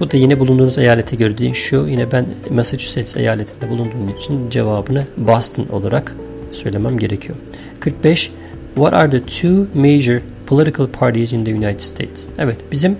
Bu 0.00 0.10
da 0.10 0.16
yine 0.16 0.40
bulunduğunuz 0.40 0.78
eyalete 0.78 1.16
göre 1.16 1.38
değişiyor. 1.38 1.88
Yine 1.88 2.12
ben 2.12 2.26
Massachusetts 2.50 3.16
eyaletinde 3.16 3.70
bulunduğum 3.70 4.08
için 4.16 4.50
cevabını 4.50 5.04
Boston 5.16 5.66
olarak 5.72 6.16
söylemem 6.52 6.98
gerekiyor. 6.98 7.38
45. 7.80 8.32
What 8.74 8.94
are 8.94 9.10
the 9.10 9.22
two 9.22 9.66
major 9.74 10.20
political 10.46 10.86
parties 10.86 11.32
in 11.32 11.44
the 11.44 11.54
United 11.54 11.80
States? 11.80 12.28
Evet 12.38 12.58
bizim 12.72 12.96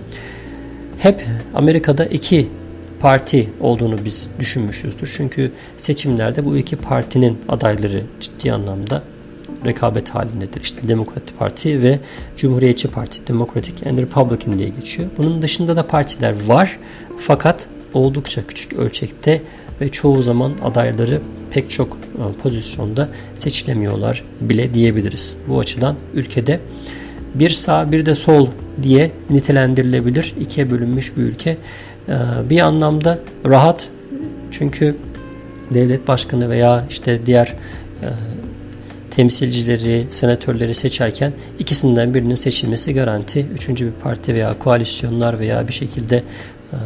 hep 0.97 1.25
Amerika'da 1.53 2.05
iki 2.05 2.47
parti 2.99 3.49
olduğunu 3.59 4.05
biz 4.05 4.27
düşünmüşüzdür. 4.39 5.13
Çünkü 5.17 5.51
seçimlerde 5.77 6.45
bu 6.45 6.57
iki 6.57 6.75
partinin 6.75 7.37
adayları 7.49 8.03
ciddi 8.19 8.53
anlamda 8.53 9.03
rekabet 9.65 10.09
halindedir. 10.09 10.61
İşte 10.61 10.87
Demokrat 10.87 11.23
Parti 11.39 11.81
ve 11.81 11.99
Cumhuriyetçi 12.35 12.87
Parti, 12.87 13.27
Democratic 13.27 13.89
and 13.89 13.97
Republican 13.97 14.59
diye 14.59 14.69
geçiyor. 14.69 15.09
Bunun 15.17 15.41
dışında 15.41 15.75
da 15.75 15.87
partiler 15.87 16.35
var 16.47 16.79
fakat 17.17 17.67
oldukça 17.93 18.47
küçük 18.47 18.73
ölçekte 18.73 19.41
ve 19.81 19.89
çoğu 19.89 20.21
zaman 20.21 20.53
adayları 20.63 21.21
pek 21.51 21.69
çok 21.69 21.93
e, 21.93 22.41
pozisyonda 22.41 23.09
seçilemiyorlar 23.35 24.23
bile 24.41 24.73
diyebiliriz. 24.73 25.37
Bu 25.47 25.59
açıdan 25.59 25.95
ülkede 26.13 26.59
bir 27.35 27.49
sağ 27.49 27.91
bir 27.91 28.05
de 28.05 28.15
sol 28.15 28.47
diye 28.83 29.11
nitelendirilebilir. 29.29 30.33
ikiye 30.39 30.71
bölünmüş 30.71 31.17
bir 31.17 31.21
ülke. 31.21 31.57
Ee, 32.09 32.13
bir 32.49 32.59
anlamda 32.59 33.19
rahat 33.45 33.89
çünkü 34.51 34.95
devlet 35.73 36.07
başkanı 36.07 36.49
veya 36.49 36.85
işte 36.89 37.25
diğer 37.25 37.47
e, 38.01 38.07
temsilcileri, 39.09 40.07
senatörleri 40.09 40.73
seçerken 40.73 41.33
ikisinden 41.59 42.13
birinin 42.13 42.35
seçilmesi 42.35 42.93
garanti. 42.93 43.45
Üçüncü 43.53 43.85
bir 43.85 43.91
parti 43.91 44.33
veya 44.33 44.59
koalisyonlar 44.59 45.39
veya 45.39 45.67
bir 45.67 45.73
şekilde 45.73 46.15
e, 46.73 46.77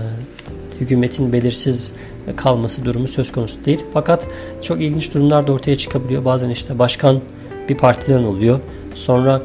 hükümetin 0.79 1.34
belirsiz 1.34 1.93
kalması 2.36 2.86
durumu 2.86 3.08
söz 3.08 3.32
konusu 3.32 3.65
değil. 3.65 3.86
Fakat 3.93 4.27
çok 4.62 4.82
ilginç 4.82 5.13
durumlar 5.13 5.47
da 5.47 5.51
ortaya 5.51 5.75
çıkabiliyor. 5.75 6.25
Bazen 6.25 6.49
işte 6.49 6.79
başkan 6.79 7.21
bir 7.69 7.77
partiden 7.77 8.23
oluyor. 8.23 8.60
Sonra 8.95 9.41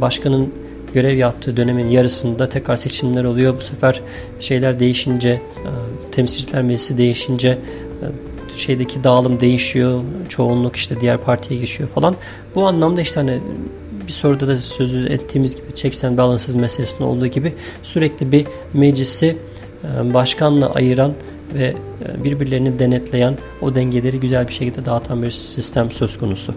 başkanın 0.00 0.54
görev 0.94 1.16
yaptığı 1.16 1.56
dönemin 1.56 1.88
yarısında 1.88 2.48
tekrar 2.48 2.76
seçimler 2.76 3.24
oluyor. 3.24 3.56
Bu 3.56 3.60
sefer 3.60 4.00
şeyler 4.40 4.78
değişince, 4.78 5.28
e, 5.28 5.40
temsilciler 6.12 6.62
meclisi 6.62 6.98
değişince 6.98 7.48
e, 7.48 8.06
şeydeki 8.56 9.04
dağılım 9.04 9.40
değişiyor. 9.40 10.02
Çoğunluk 10.28 10.76
işte 10.76 11.00
diğer 11.00 11.20
partiye 11.20 11.60
geçiyor 11.60 11.88
falan. 11.88 12.16
Bu 12.54 12.66
anlamda 12.66 13.00
işte 13.00 13.20
hani 13.20 13.40
bir 14.06 14.12
soruda 14.12 14.48
da 14.48 14.56
sözü 14.56 15.06
ettiğimiz 15.06 15.56
gibi 15.56 15.74
checks 15.74 16.04
and 16.04 16.18
meselesinde 16.54 17.04
olduğu 17.04 17.26
gibi 17.26 17.54
sürekli 17.82 18.32
bir 18.32 18.46
meclisi 18.74 19.36
e, 19.84 20.14
başkanla 20.14 20.74
ayıran 20.74 21.12
ve 21.54 21.74
birbirlerini 22.24 22.78
denetleyen 22.78 23.36
o 23.62 23.74
dengeleri 23.74 24.20
güzel 24.20 24.48
bir 24.48 24.52
şekilde 24.52 24.84
dağıtan 24.84 25.22
bir 25.22 25.30
sistem 25.30 25.90
söz 25.90 26.18
konusu. 26.18 26.54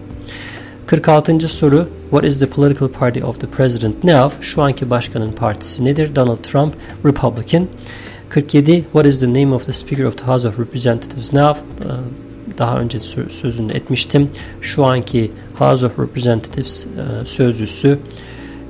46. 0.86 1.48
soru 1.48 1.88
What 2.10 2.24
is 2.24 2.38
the 2.38 2.46
political 2.46 2.88
party 2.88 3.24
of 3.24 3.40
the 3.40 3.46
president 3.46 4.04
now? 4.04 4.32
Şu 4.40 4.62
anki 4.62 4.90
başkanın 4.90 5.32
partisi 5.32 5.84
nedir? 5.84 6.16
Donald 6.16 6.42
Trump, 6.42 6.74
Republican. 7.04 7.66
47. 8.28 8.84
What 8.92 9.06
is 9.06 9.20
the 9.20 9.28
name 9.28 9.54
of 9.54 9.66
the 9.66 9.72
Speaker 9.72 10.04
of 10.04 10.16
the 10.18 10.24
House 10.24 10.48
of 10.48 10.60
Representatives 10.60 11.32
now? 11.32 11.60
Ee, 11.80 11.84
daha 12.58 12.78
önce 12.78 13.00
sözünü 13.28 13.72
etmiştim. 13.72 14.30
Şu 14.60 14.84
anki 14.84 15.30
House 15.58 15.86
of 15.86 15.98
Representatives 15.98 16.86
e, 16.86 17.24
sözcüsü 17.24 17.98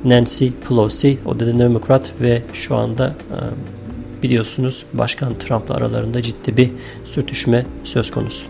Nancy 0.05 0.48
Pelosi. 0.68 1.18
O 1.27 1.40
da 1.40 1.59
demokrat 1.59 2.12
ve 2.20 2.42
şu 2.53 2.77
anda 2.77 3.07
e, 3.07 4.22
biliyorsunuz 4.22 4.85
Başkan 4.92 5.38
Trump'la 5.38 5.75
aralarında 5.75 6.22
ciddi 6.22 6.57
bir 6.57 6.70
sürtüşme 7.05 7.66
söz 7.85 8.11
konusu. 8.11 8.46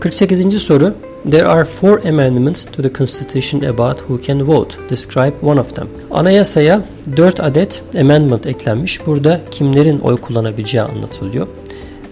48. 0.00 0.62
soru 0.62 0.94
There 1.30 1.46
are 1.46 1.64
four 1.64 1.98
amendments 1.98 2.64
to 2.64 2.82
the 2.82 2.92
Constitution 2.92 3.64
about 3.64 4.00
who 4.00 4.18
can 4.18 4.42
vote. 4.42 4.76
Describe 4.88 5.34
one 5.40 5.60
of 5.60 5.74
them. 5.74 5.88
Anayasaya 6.10 6.82
4 7.16 7.40
adet 7.40 7.82
amendment 8.00 8.46
eklenmiş. 8.46 9.06
Burada 9.06 9.40
kimlerin 9.50 9.98
oy 9.98 10.20
kullanabileceği 10.20 10.82
anlatılıyor. 10.82 11.48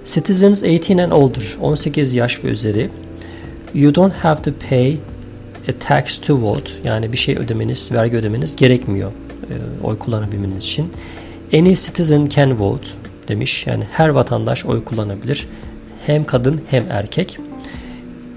Citizens 0.04 0.62
18 0.62 0.98
and 0.98 1.12
older, 1.12 1.42
18 1.60 2.14
yaş 2.14 2.44
ve 2.44 2.48
üzeri. 2.48 2.90
You 3.74 3.94
don't 3.94 4.14
have 4.14 4.42
to 4.42 4.50
pay 4.70 4.96
a 5.68 5.72
tax 5.88 6.20
to 6.20 6.42
vote. 6.42 6.70
Yani 6.84 7.12
bir 7.12 7.18
şey 7.18 7.36
ödemeniz, 7.36 7.92
vergi 7.92 8.16
ödemeniz 8.16 8.56
gerekmiyor 8.56 9.10
e, 9.10 9.84
oy 9.84 9.98
kullanabilmeniz 9.98 10.64
için. 10.64 10.92
Any 11.54 11.74
citizen 11.74 12.26
can 12.26 12.60
vote 12.60 12.88
demiş. 13.28 13.66
Yani 13.66 13.84
her 13.92 14.08
vatandaş 14.08 14.66
oy 14.66 14.84
kullanabilir. 14.84 15.48
Hem 16.06 16.24
kadın 16.24 16.60
hem 16.70 16.84
erkek. 16.90 17.38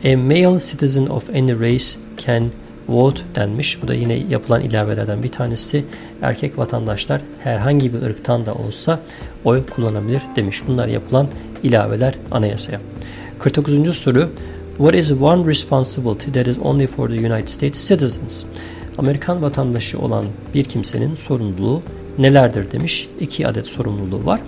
A 0.04 0.18
male 0.18 0.60
citizen 0.60 1.06
of 1.06 1.30
any 1.30 1.60
race 1.60 1.98
can 2.18 2.52
vote 2.88 3.22
denmiş. 3.36 3.84
Bu 3.84 3.88
da 3.88 3.94
yine 3.94 4.14
yapılan 4.14 4.62
ilavelerden 4.62 5.24
bir 5.24 5.30
tanesi. 5.30 5.86
Erkek 6.22 6.58
vatandaşlar 6.58 7.22
herhangi 7.40 7.94
bir 7.94 8.02
ırktan 8.02 8.46
da 8.46 8.54
olsa 8.54 9.00
oy 9.46 9.66
kullanabilir 9.66 10.22
demiş. 10.36 10.64
Bunlar 10.68 10.88
yapılan 10.88 11.28
ilaveler 11.64 12.14
anayasaya. 12.32 12.82
49. 13.40 13.96
soru 13.96 14.30
What 14.78 14.96
is 14.96 15.12
one 15.12 15.46
responsibility 15.46 16.32
that 16.32 16.48
is 16.48 16.60
only 16.60 16.88
for 16.88 17.10
the 17.10 17.16
United 17.16 17.48
States 17.48 17.88
citizens? 17.88 18.46
Amerikan 18.98 19.42
vatandaşı 19.42 20.00
olan 20.00 20.26
bir 20.54 20.64
kimsenin 20.64 21.16
sorumluluğu 21.16 21.82
nelerdir 22.18 22.72
demiş. 22.72 23.10
İki 23.20 23.48
adet 23.48 23.66
sorumluluğu 23.66 24.26
var. 24.26 24.42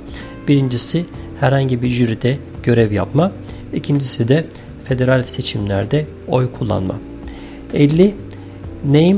Birincisi 0.48 1.06
herhangi 1.40 1.82
bir 1.82 1.90
jüride 1.90 2.38
görev 2.64 2.92
yapma. 2.92 3.32
İkincisi 3.74 4.28
de 4.28 4.46
federal 4.86 5.24
seçimlerde 5.24 6.06
oy 6.28 6.52
kullanma. 6.52 6.96
50. 7.74 8.16
Name 8.86 9.18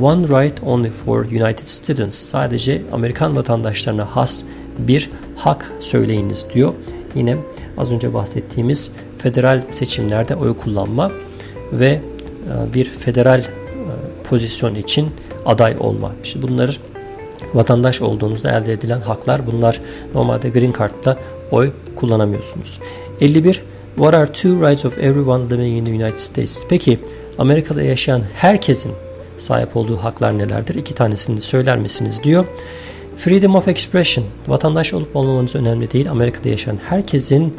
one 0.00 0.22
right 0.22 0.62
only 0.62 0.90
for 0.90 1.24
United 1.24 1.66
students. 1.66 2.16
Sadece 2.16 2.82
Amerikan 2.92 3.36
vatandaşlarına 3.36 4.04
has 4.04 4.44
bir 4.78 5.10
hak 5.36 5.72
söyleyiniz 5.80 6.46
diyor. 6.54 6.72
Yine 7.14 7.36
az 7.78 7.92
önce 7.92 8.14
bahsettiğimiz 8.14 8.92
federal 9.18 9.62
seçimlerde 9.70 10.34
oy 10.34 10.56
kullanma 10.56 11.12
ve 11.72 11.88
e, 11.88 12.74
bir 12.74 12.84
federal 12.84 13.40
e, 13.40 13.44
pozisyon 14.24 14.74
için 14.74 15.08
aday 15.46 15.76
olma. 15.80 16.12
İşte 16.24 16.42
bunları 16.42 16.72
vatandaş 17.54 18.02
olduğunuzda 18.02 18.50
elde 18.50 18.72
edilen 18.72 19.00
haklar 19.00 19.46
bunlar 19.46 19.80
normalde 20.14 20.48
green 20.48 20.72
card'la 20.78 21.16
oy 21.50 21.72
kullanamıyorsunuz. 21.96 22.80
51 23.20 23.62
What 23.98 24.14
are 24.14 24.26
two 24.26 24.54
rights 24.54 24.84
of 24.84 24.96
everyone 24.98 25.48
living 25.48 25.76
in 25.76 25.84
the 25.84 25.90
United 25.90 26.20
States? 26.20 26.64
Peki 26.68 26.98
Amerika'da 27.38 27.82
yaşayan 27.82 28.22
herkesin 28.34 28.92
sahip 29.36 29.76
olduğu 29.76 29.96
haklar 29.96 30.38
nelerdir? 30.38 30.74
İki 30.74 30.94
tanesini 30.94 31.42
söyler 31.42 31.78
misiniz 31.78 32.24
diyor. 32.24 32.46
Freedom 33.16 33.54
of 33.54 33.68
expression. 33.68 34.24
Vatandaş 34.48 34.94
olup 34.94 35.16
olmamanız 35.16 35.54
önemli 35.54 35.90
değil. 35.90 36.10
Amerika'da 36.10 36.48
yaşayan 36.48 36.78
herkesin 36.88 37.56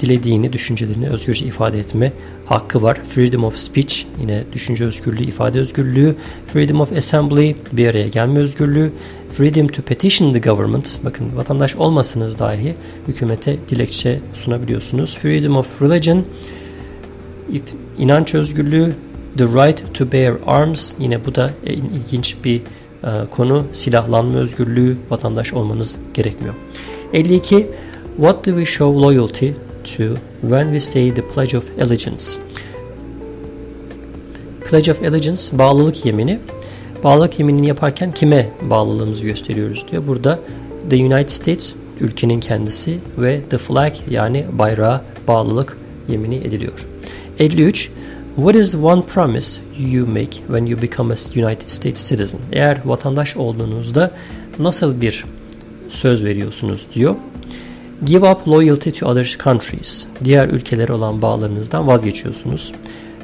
dilediğini, 0.00 0.52
düşüncelerini 0.52 1.08
özgürce 1.08 1.46
ifade 1.46 1.78
etme 1.78 2.12
hakkı 2.46 2.82
var. 2.82 3.00
Freedom 3.08 3.44
of 3.44 3.56
speech 3.56 4.04
yine 4.20 4.44
düşünce 4.52 4.84
özgürlüğü, 4.84 5.24
ifade 5.24 5.60
özgürlüğü. 5.60 6.16
Freedom 6.46 6.80
of 6.80 6.92
assembly 6.92 7.56
bir 7.72 7.88
araya 7.88 8.08
gelme 8.08 8.38
özgürlüğü. 8.38 8.92
Freedom 9.32 9.68
to 9.68 9.82
petition 9.82 10.32
the 10.32 10.38
government. 10.38 10.98
Bakın 11.04 11.36
vatandaş 11.36 11.76
olmasanız 11.76 12.38
dahi 12.38 12.74
hükümete 13.08 13.56
dilekçe 13.68 14.20
sunabiliyorsunuz. 14.34 15.16
Freedom 15.16 15.56
of 15.56 15.82
religion 15.82 16.24
inanç 17.98 18.34
özgürlüğü. 18.34 18.94
The 19.38 19.44
right 19.44 19.94
to 19.94 20.12
bear 20.12 20.34
arms 20.46 20.94
yine 20.98 21.24
bu 21.24 21.34
da 21.34 21.50
ilginç 21.64 22.36
bir 22.44 22.56
e, 22.56 22.60
konu. 23.30 23.66
Silahlanma 23.72 24.38
özgürlüğü 24.38 24.96
vatandaş 25.10 25.52
olmanız 25.52 25.98
gerekmiyor. 26.14 26.54
52 27.12 27.66
What 28.16 28.46
do 28.46 28.50
we 28.50 28.64
show 28.64 29.00
loyalty 29.00 29.50
to 29.86 30.18
when 30.40 30.66
we 30.66 30.80
say 30.80 31.14
the 31.14 31.22
Pledge 31.22 31.56
of 31.56 31.70
Allegiance. 31.80 32.24
Pledge 34.70 34.92
of 34.92 35.02
Allegiance 35.02 35.42
bağlılık 35.52 36.06
yemini. 36.06 36.40
Bağlılık 37.04 37.38
yeminini 37.38 37.66
yaparken 37.66 38.12
kime 38.12 38.50
bağlılığımızı 38.62 39.24
gösteriyoruz 39.24 39.86
diyor. 39.90 40.06
Burada 40.06 40.40
the 40.90 40.96
United 40.96 41.28
States 41.28 41.74
ülkenin 42.00 42.40
kendisi 42.40 42.98
ve 43.18 43.42
the 43.50 43.58
flag 43.58 43.92
yani 44.10 44.46
bayrağa 44.52 45.04
bağlılık 45.28 45.78
yemini 46.08 46.36
ediliyor. 46.36 46.86
53 47.38 47.90
What 48.36 48.56
is 48.56 48.74
one 48.74 49.02
promise 49.02 49.60
you 49.78 50.06
make 50.06 50.32
when 50.46 50.66
you 50.66 50.82
become 50.82 51.14
a 51.14 51.16
United 51.36 51.68
States 51.68 52.08
citizen? 52.08 52.40
Eğer 52.52 52.80
vatandaş 52.84 53.36
olduğunuzda 53.36 54.10
nasıl 54.58 55.00
bir 55.00 55.24
söz 55.88 56.24
veriyorsunuz 56.24 56.86
diyor. 56.94 57.14
Give 58.04 58.30
up 58.30 58.46
loyalty 58.46 58.90
to 58.90 59.06
other 59.06 59.36
countries. 59.44 60.06
Diğer 60.24 60.48
ülkelere 60.48 60.92
olan 60.92 61.22
bağlarınızdan 61.22 61.86
vazgeçiyorsunuz. 61.86 62.72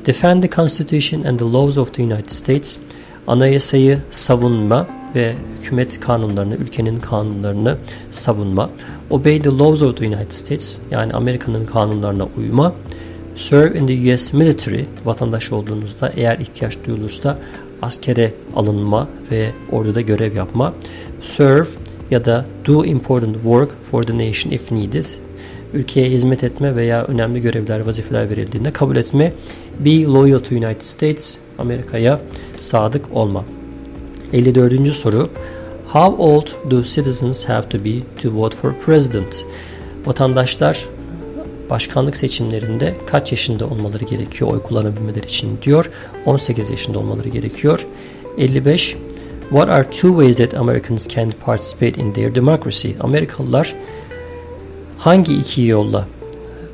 Defend 0.06 0.42
the 0.42 0.50
Constitution 0.50 1.22
and 1.22 1.38
the 1.38 1.44
laws 1.44 1.78
of 1.78 1.94
the 1.94 2.02
United 2.02 2.30
States. 2.30 2.78
Anayasayı 3.26 3.98
savunma 4.10 4.86
ve 5.14 5.34
hükümet 5.58 6.00
kanunlarını, 6.00 6.54
ülkenin 6.54 7.00
kanunlarını 7.00 7.76
savunma. 8.10 8.70
Obey 9.10 9.42
the 9.42 9.50
laws 9.50 9.82
of 9.82 9.96
the 9.96 10.06
United 10.06 10.30
States. 10.30 10.80
Yani 10.90 11.12
Amerika'nın 11.12 11.66
kanunlarına 11.66 12.28
uyma. 12.38 12.74
Serve 13.34 13.78
in 13.78 13.86
the 13.86 14.14
US 14.14 14.32
military. 14.32 14.84
Vatandaş 15.04 15.52
olduğunuzda 15.52 16.12
eğer 16.16 16.38
ihtiyaç 16.38 16.78
duyulursa 16.86 17.38
askere 17.82 18.34
alınma 18.56 19.08
ve 19.30 19.50
orduda 19.72 20.00
görev 20.00 20.36
yapma. 20.36 20.74
Serve 21.22 21.68
ya 22.12 22.24
da 22.24 22.44
do 22.66 22.84
important 22.84 23.34
work 23.34 23.84
for 23.84 24.02
the 24.02 24.18
nation 24.18 24.52
if 24.52 24.72
needed. 24.72 25.06
Ülkeye 25.74 26.10
hizmet 26.10 26.44
etme 26.44 26.76
veya 26.76 27.04
önemli 27.04 27.40
görevler, 27.40 27.80
vazifeler 27.80 28.30
verildiğinde 28.30 28.70
kabul 28.70 28.96
etme. 28.96 29.32
Be 29.78 30.04
loyal 30.04 30.38
to 30.38 30.54
United 30.54 30.82
States. 30.82 31.38
Amerika'ya 31.58 32.20
sadık 32.56 33.04
olma. 33.12 33.44
54. 34.32 34.88
soru. 34.88 35.30
How 35.92 36.22
old 36.22 36.46
do 36.70 36.82
citizens 36.82 37.44
have 37.44 37.68
to 37.68 37.84
be 37.84 37.92
to 38.22 38.30
vote 38.34 38.56
for 38.56 38.74
president? 38.74 39.44
Vatandaşlar 40.06 40.86
başkanlık 41.70 42.16
seçimlerinde 42.16 42.94
kaç 43.06 43.32
yaşında 43.32 43.66
olmaları 43.66 44.04
gerekiyor 44.04 44.52
oy 44.52 44.62
kullanabilmeleri 44.62 45.26
için 45.26 45.58
diyor. 45.62 45.90
18 46.26 46.70
yaşında 46.70 46.98
olmaları 46.98 47.28
gerekiyor. 47.28 47.86
55 48.38 48.96
What 49.52 49.68
are 49.68 49.84
two 49.84 50.14
ways 50.14 50.38
that 50.38 50.54
Americans 50.54 51.06
can 51.06 51.32
participate 51.32 51.98
in 51.98 52.12
their 52.12 52.34
democracy? 52.34 52.96
Amerikalılar 53.00 53.74
hangi 54.98 55.32
iki 55.32 55.62
yolla 55.62 56.08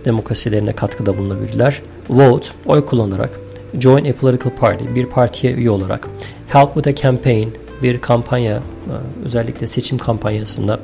demokrasilerine 0.05 0.73
katkıda 0.73 1.19
bulunabilirler? 1.19 1.83
Vote, 2.11 2.49
oy 2.67 2.87
kullanarak. 2.87 3.41
Join 3.79 4.05
a 4.05 4.13
political 4.13 4.51
party, 4.51 4.85
bir 4.95 5.07
partiye 5.07 5.53
üye 5.53 5.71
olarak. 5.71 6.09
Help 6.49 6.75
with 6.75 6.89
a 6.89 6.95
campaign, 6.95 7.49
bir 7.83 8.01
kampanya, 8.01 8.57
e, 8.57 8.63
özellikle 9.25 9.67
seçim 9.67 9.99
kampanyasına 9.99 10.81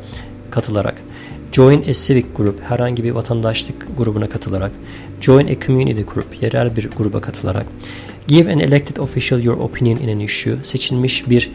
katılarak. 0.50 0.94
Join 1.52 1.82
a 1.82 1.92
civic 1.92 2.26
group, 2.36 2.60
herhangi 2.62 3.04
bir 3.04 3.10
vatandaşlık 3.10 3.96
grubuna 3.98 4.28
katılarak. 4.28 4.72
Join 5.20 5.46
a 5.46 5.60
community 5.66 6.02
group, 6.02 6.42
yerel 6.42 6.76
bir 6.76 6.90
gruba 6.90 7.20
katılarak. 7.20 7.66
Give 8.28 8.52
an 8.52 8.58
elected 8.58 8.96
official 8.96 9.40
your 9.40 9.58
opinion 9.58 9.96
in 9.96 10.08
an 10.08 10.20
issue, 10.20 10.56
seçilmiş 10.62 11.30
bir 11.30 11.50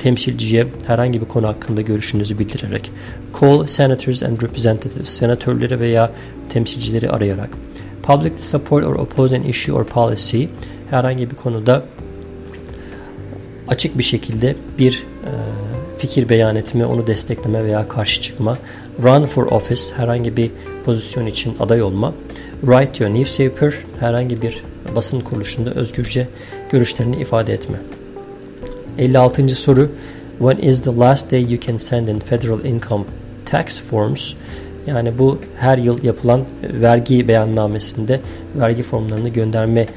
temsilciye 0.00 0.66
herhangi 0.86 1.20
bir 1.20 1.26
konu 1.26 1.48
hakkında 1.48 1.80
görüşünüzü 1.80 2.38
bildirerek, 2.38 2.90
call 3.40 3.66
senators 3.66 4.22
and 4.22 4.42
representatives, 4.42 5.08
senatörleri 5.08 5.80
veya 5.80 6.10
temsilcileri 6.48 7.10
arayarak, 7.10 7.50
public 8.02 8.32
support 8.38 8.86
or 8.86 8.94
oppose 8.94 9.36
an 9.36 9.42
issue 9.42 9.72
or 9.72 9.84
policy, 9.84 10.44
herhangi 10.90 11.30
bir 11.30 11.36
konuda 11.36 11.84
açık 13.68 13.98
bir 13.98 14.02
şekilde 14.02 14.56
bir 14.78 15.04
e, 15.24 15.32
fikir 15.98 16.28
beyan 16.28 16.56
etme, 16.56 16.86
onu 16.86 17.06
destekleme 17.06 17.64
veya 17.64 17.88
karşı 17.88 18.20
çıkma, 18.20 18.58
run 19.02 19.24
for 19.24 19.46
office, 19.46 19.82
herhangi 19.96 20.36
bir 20.36 20.50
pozisyon 20.84 21.26
için 21.26 21.54
aday 21.60 21.82
olma, 21.82 22.14
write 22.60 23.04
your 23.04 23.14
newspaper, 23.14 23.74
herhangi 24.00 24.42
bir 24.42 24.62
basın 24.96 25.20
kuruluşunda 25.20 25.70
özgürce 25.70 26.28
görüşlerini 26.70 27.16
ifade 27.16 27.52
etme. 27.52 27.76
56. 29.00 29.54
soru 29.54 29.90
When 30.38 30.58
is 30.58 30.80
the 30.82 30.90
last 30.92 31.30
day 31.30 31.40
you 31.40 31.58
can 31.60 31.76
send 31.76 32.08
in 32.08 32.18
federal 32.18 32.64
income 32.64 33.04
tax 33.44 33.80
forms? 33.80 34.34
Yani 34.86 35.18
bu 35.18 35.38
her 35.58 35.78
yıl 35.78 36.04
yapılan 36.04 36.40
vergi 36.62 37.28
beyannamesinde 37.28 38.20
vergi 38.56 38.82
formlarını 38.82 39.28
gönderme 39.28 39.80
e, 39.80 39.88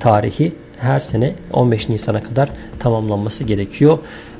tarihi 0.00 0.52
her 0.76 1.00
sene 1.00 1.34
15 1.52 1.88
Nisan'a 1.88 2.22
kadar 2.22 2.50
tamamlanması 2.78 3.44
gerekiyor. 3.44 3.98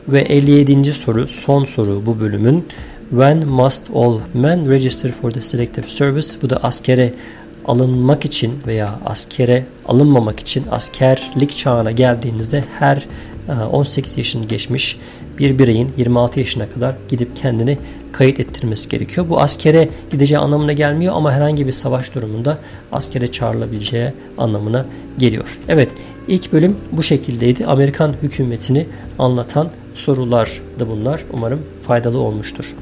Ve 0.09 0.21
57. 0.21 0.93
soru 0.93 1.27
son 1.27 1.65
soru 1.65 2.07
bu 2.07 2.21
bölümün 2.21 2.67
When 3.11 3.47
must 3.49 3.91
all 3.95 4.19
men 4.35 4.71
register 4.71 5.13
for 5.13 5.31
the 5.31 5.41
selective 5.41 5.89
service? 5.89 6.29
Bu 6.43 6.51
da 6.51 6.57
askere 6.57 7.13
alınmak 7.67 8.25
için 8.25 8.55
veya 8.67 8.99
askere 9.07 9.65
alınmamak 9.89 10.41
için 10.41 10.65
askerlik 10.71 11.57
çağına 11.57 11.91
geldiğinizde 11.91 12.65
her 12.79 13.07
18 13.73 14.17
ee, 14.17 14.21
yaşını 14.21 14.47
geçmiş 14.47 14.99
bir 15.39 15.59
bireyin 15.59 15.93
26 15.97 16.39
yaşına 16.39 16.71
kadar 16.71 16.95
gidip 17.09 17.37
kendini 17.37 17.79
kayıt 18.13 18.41
ettirmesi 18.41 18.89
gerekiyor. 18.89 19.29
Bu 19.29 19.41
askere 19.41 19.89
gideceği 20.11 20.39
anlamına 20.39 20.73
gelmiyor 20.73 21.15
ama 21.17 21.33
herhangi 21.33 21.67
bir 21.67 21.73
savaş 21.73 22.15
durumunda 22.15 22.59
askere 22.93 23.29
çağrılabileceği 23.29 24.13
anlamına 24.39 24.87
geliyor. 25.19 25.59
Evet 25.69 25.91
ilk 26.29 26.53
bölüm 26.53 26.77
bu 26.93 27.03
şekildeydi. 27.03 27.67
Amerikan 27.67 28.15
hükümetini 28.23 28.87
anlatan 29.19 29.69
sorular 29.95 30.61
da 30.79 30.89
bunlar. 30.89 31.25
Umarım 31.33 31.61
faydalı 31.83 32.19
olmuştur. 32.19 32.75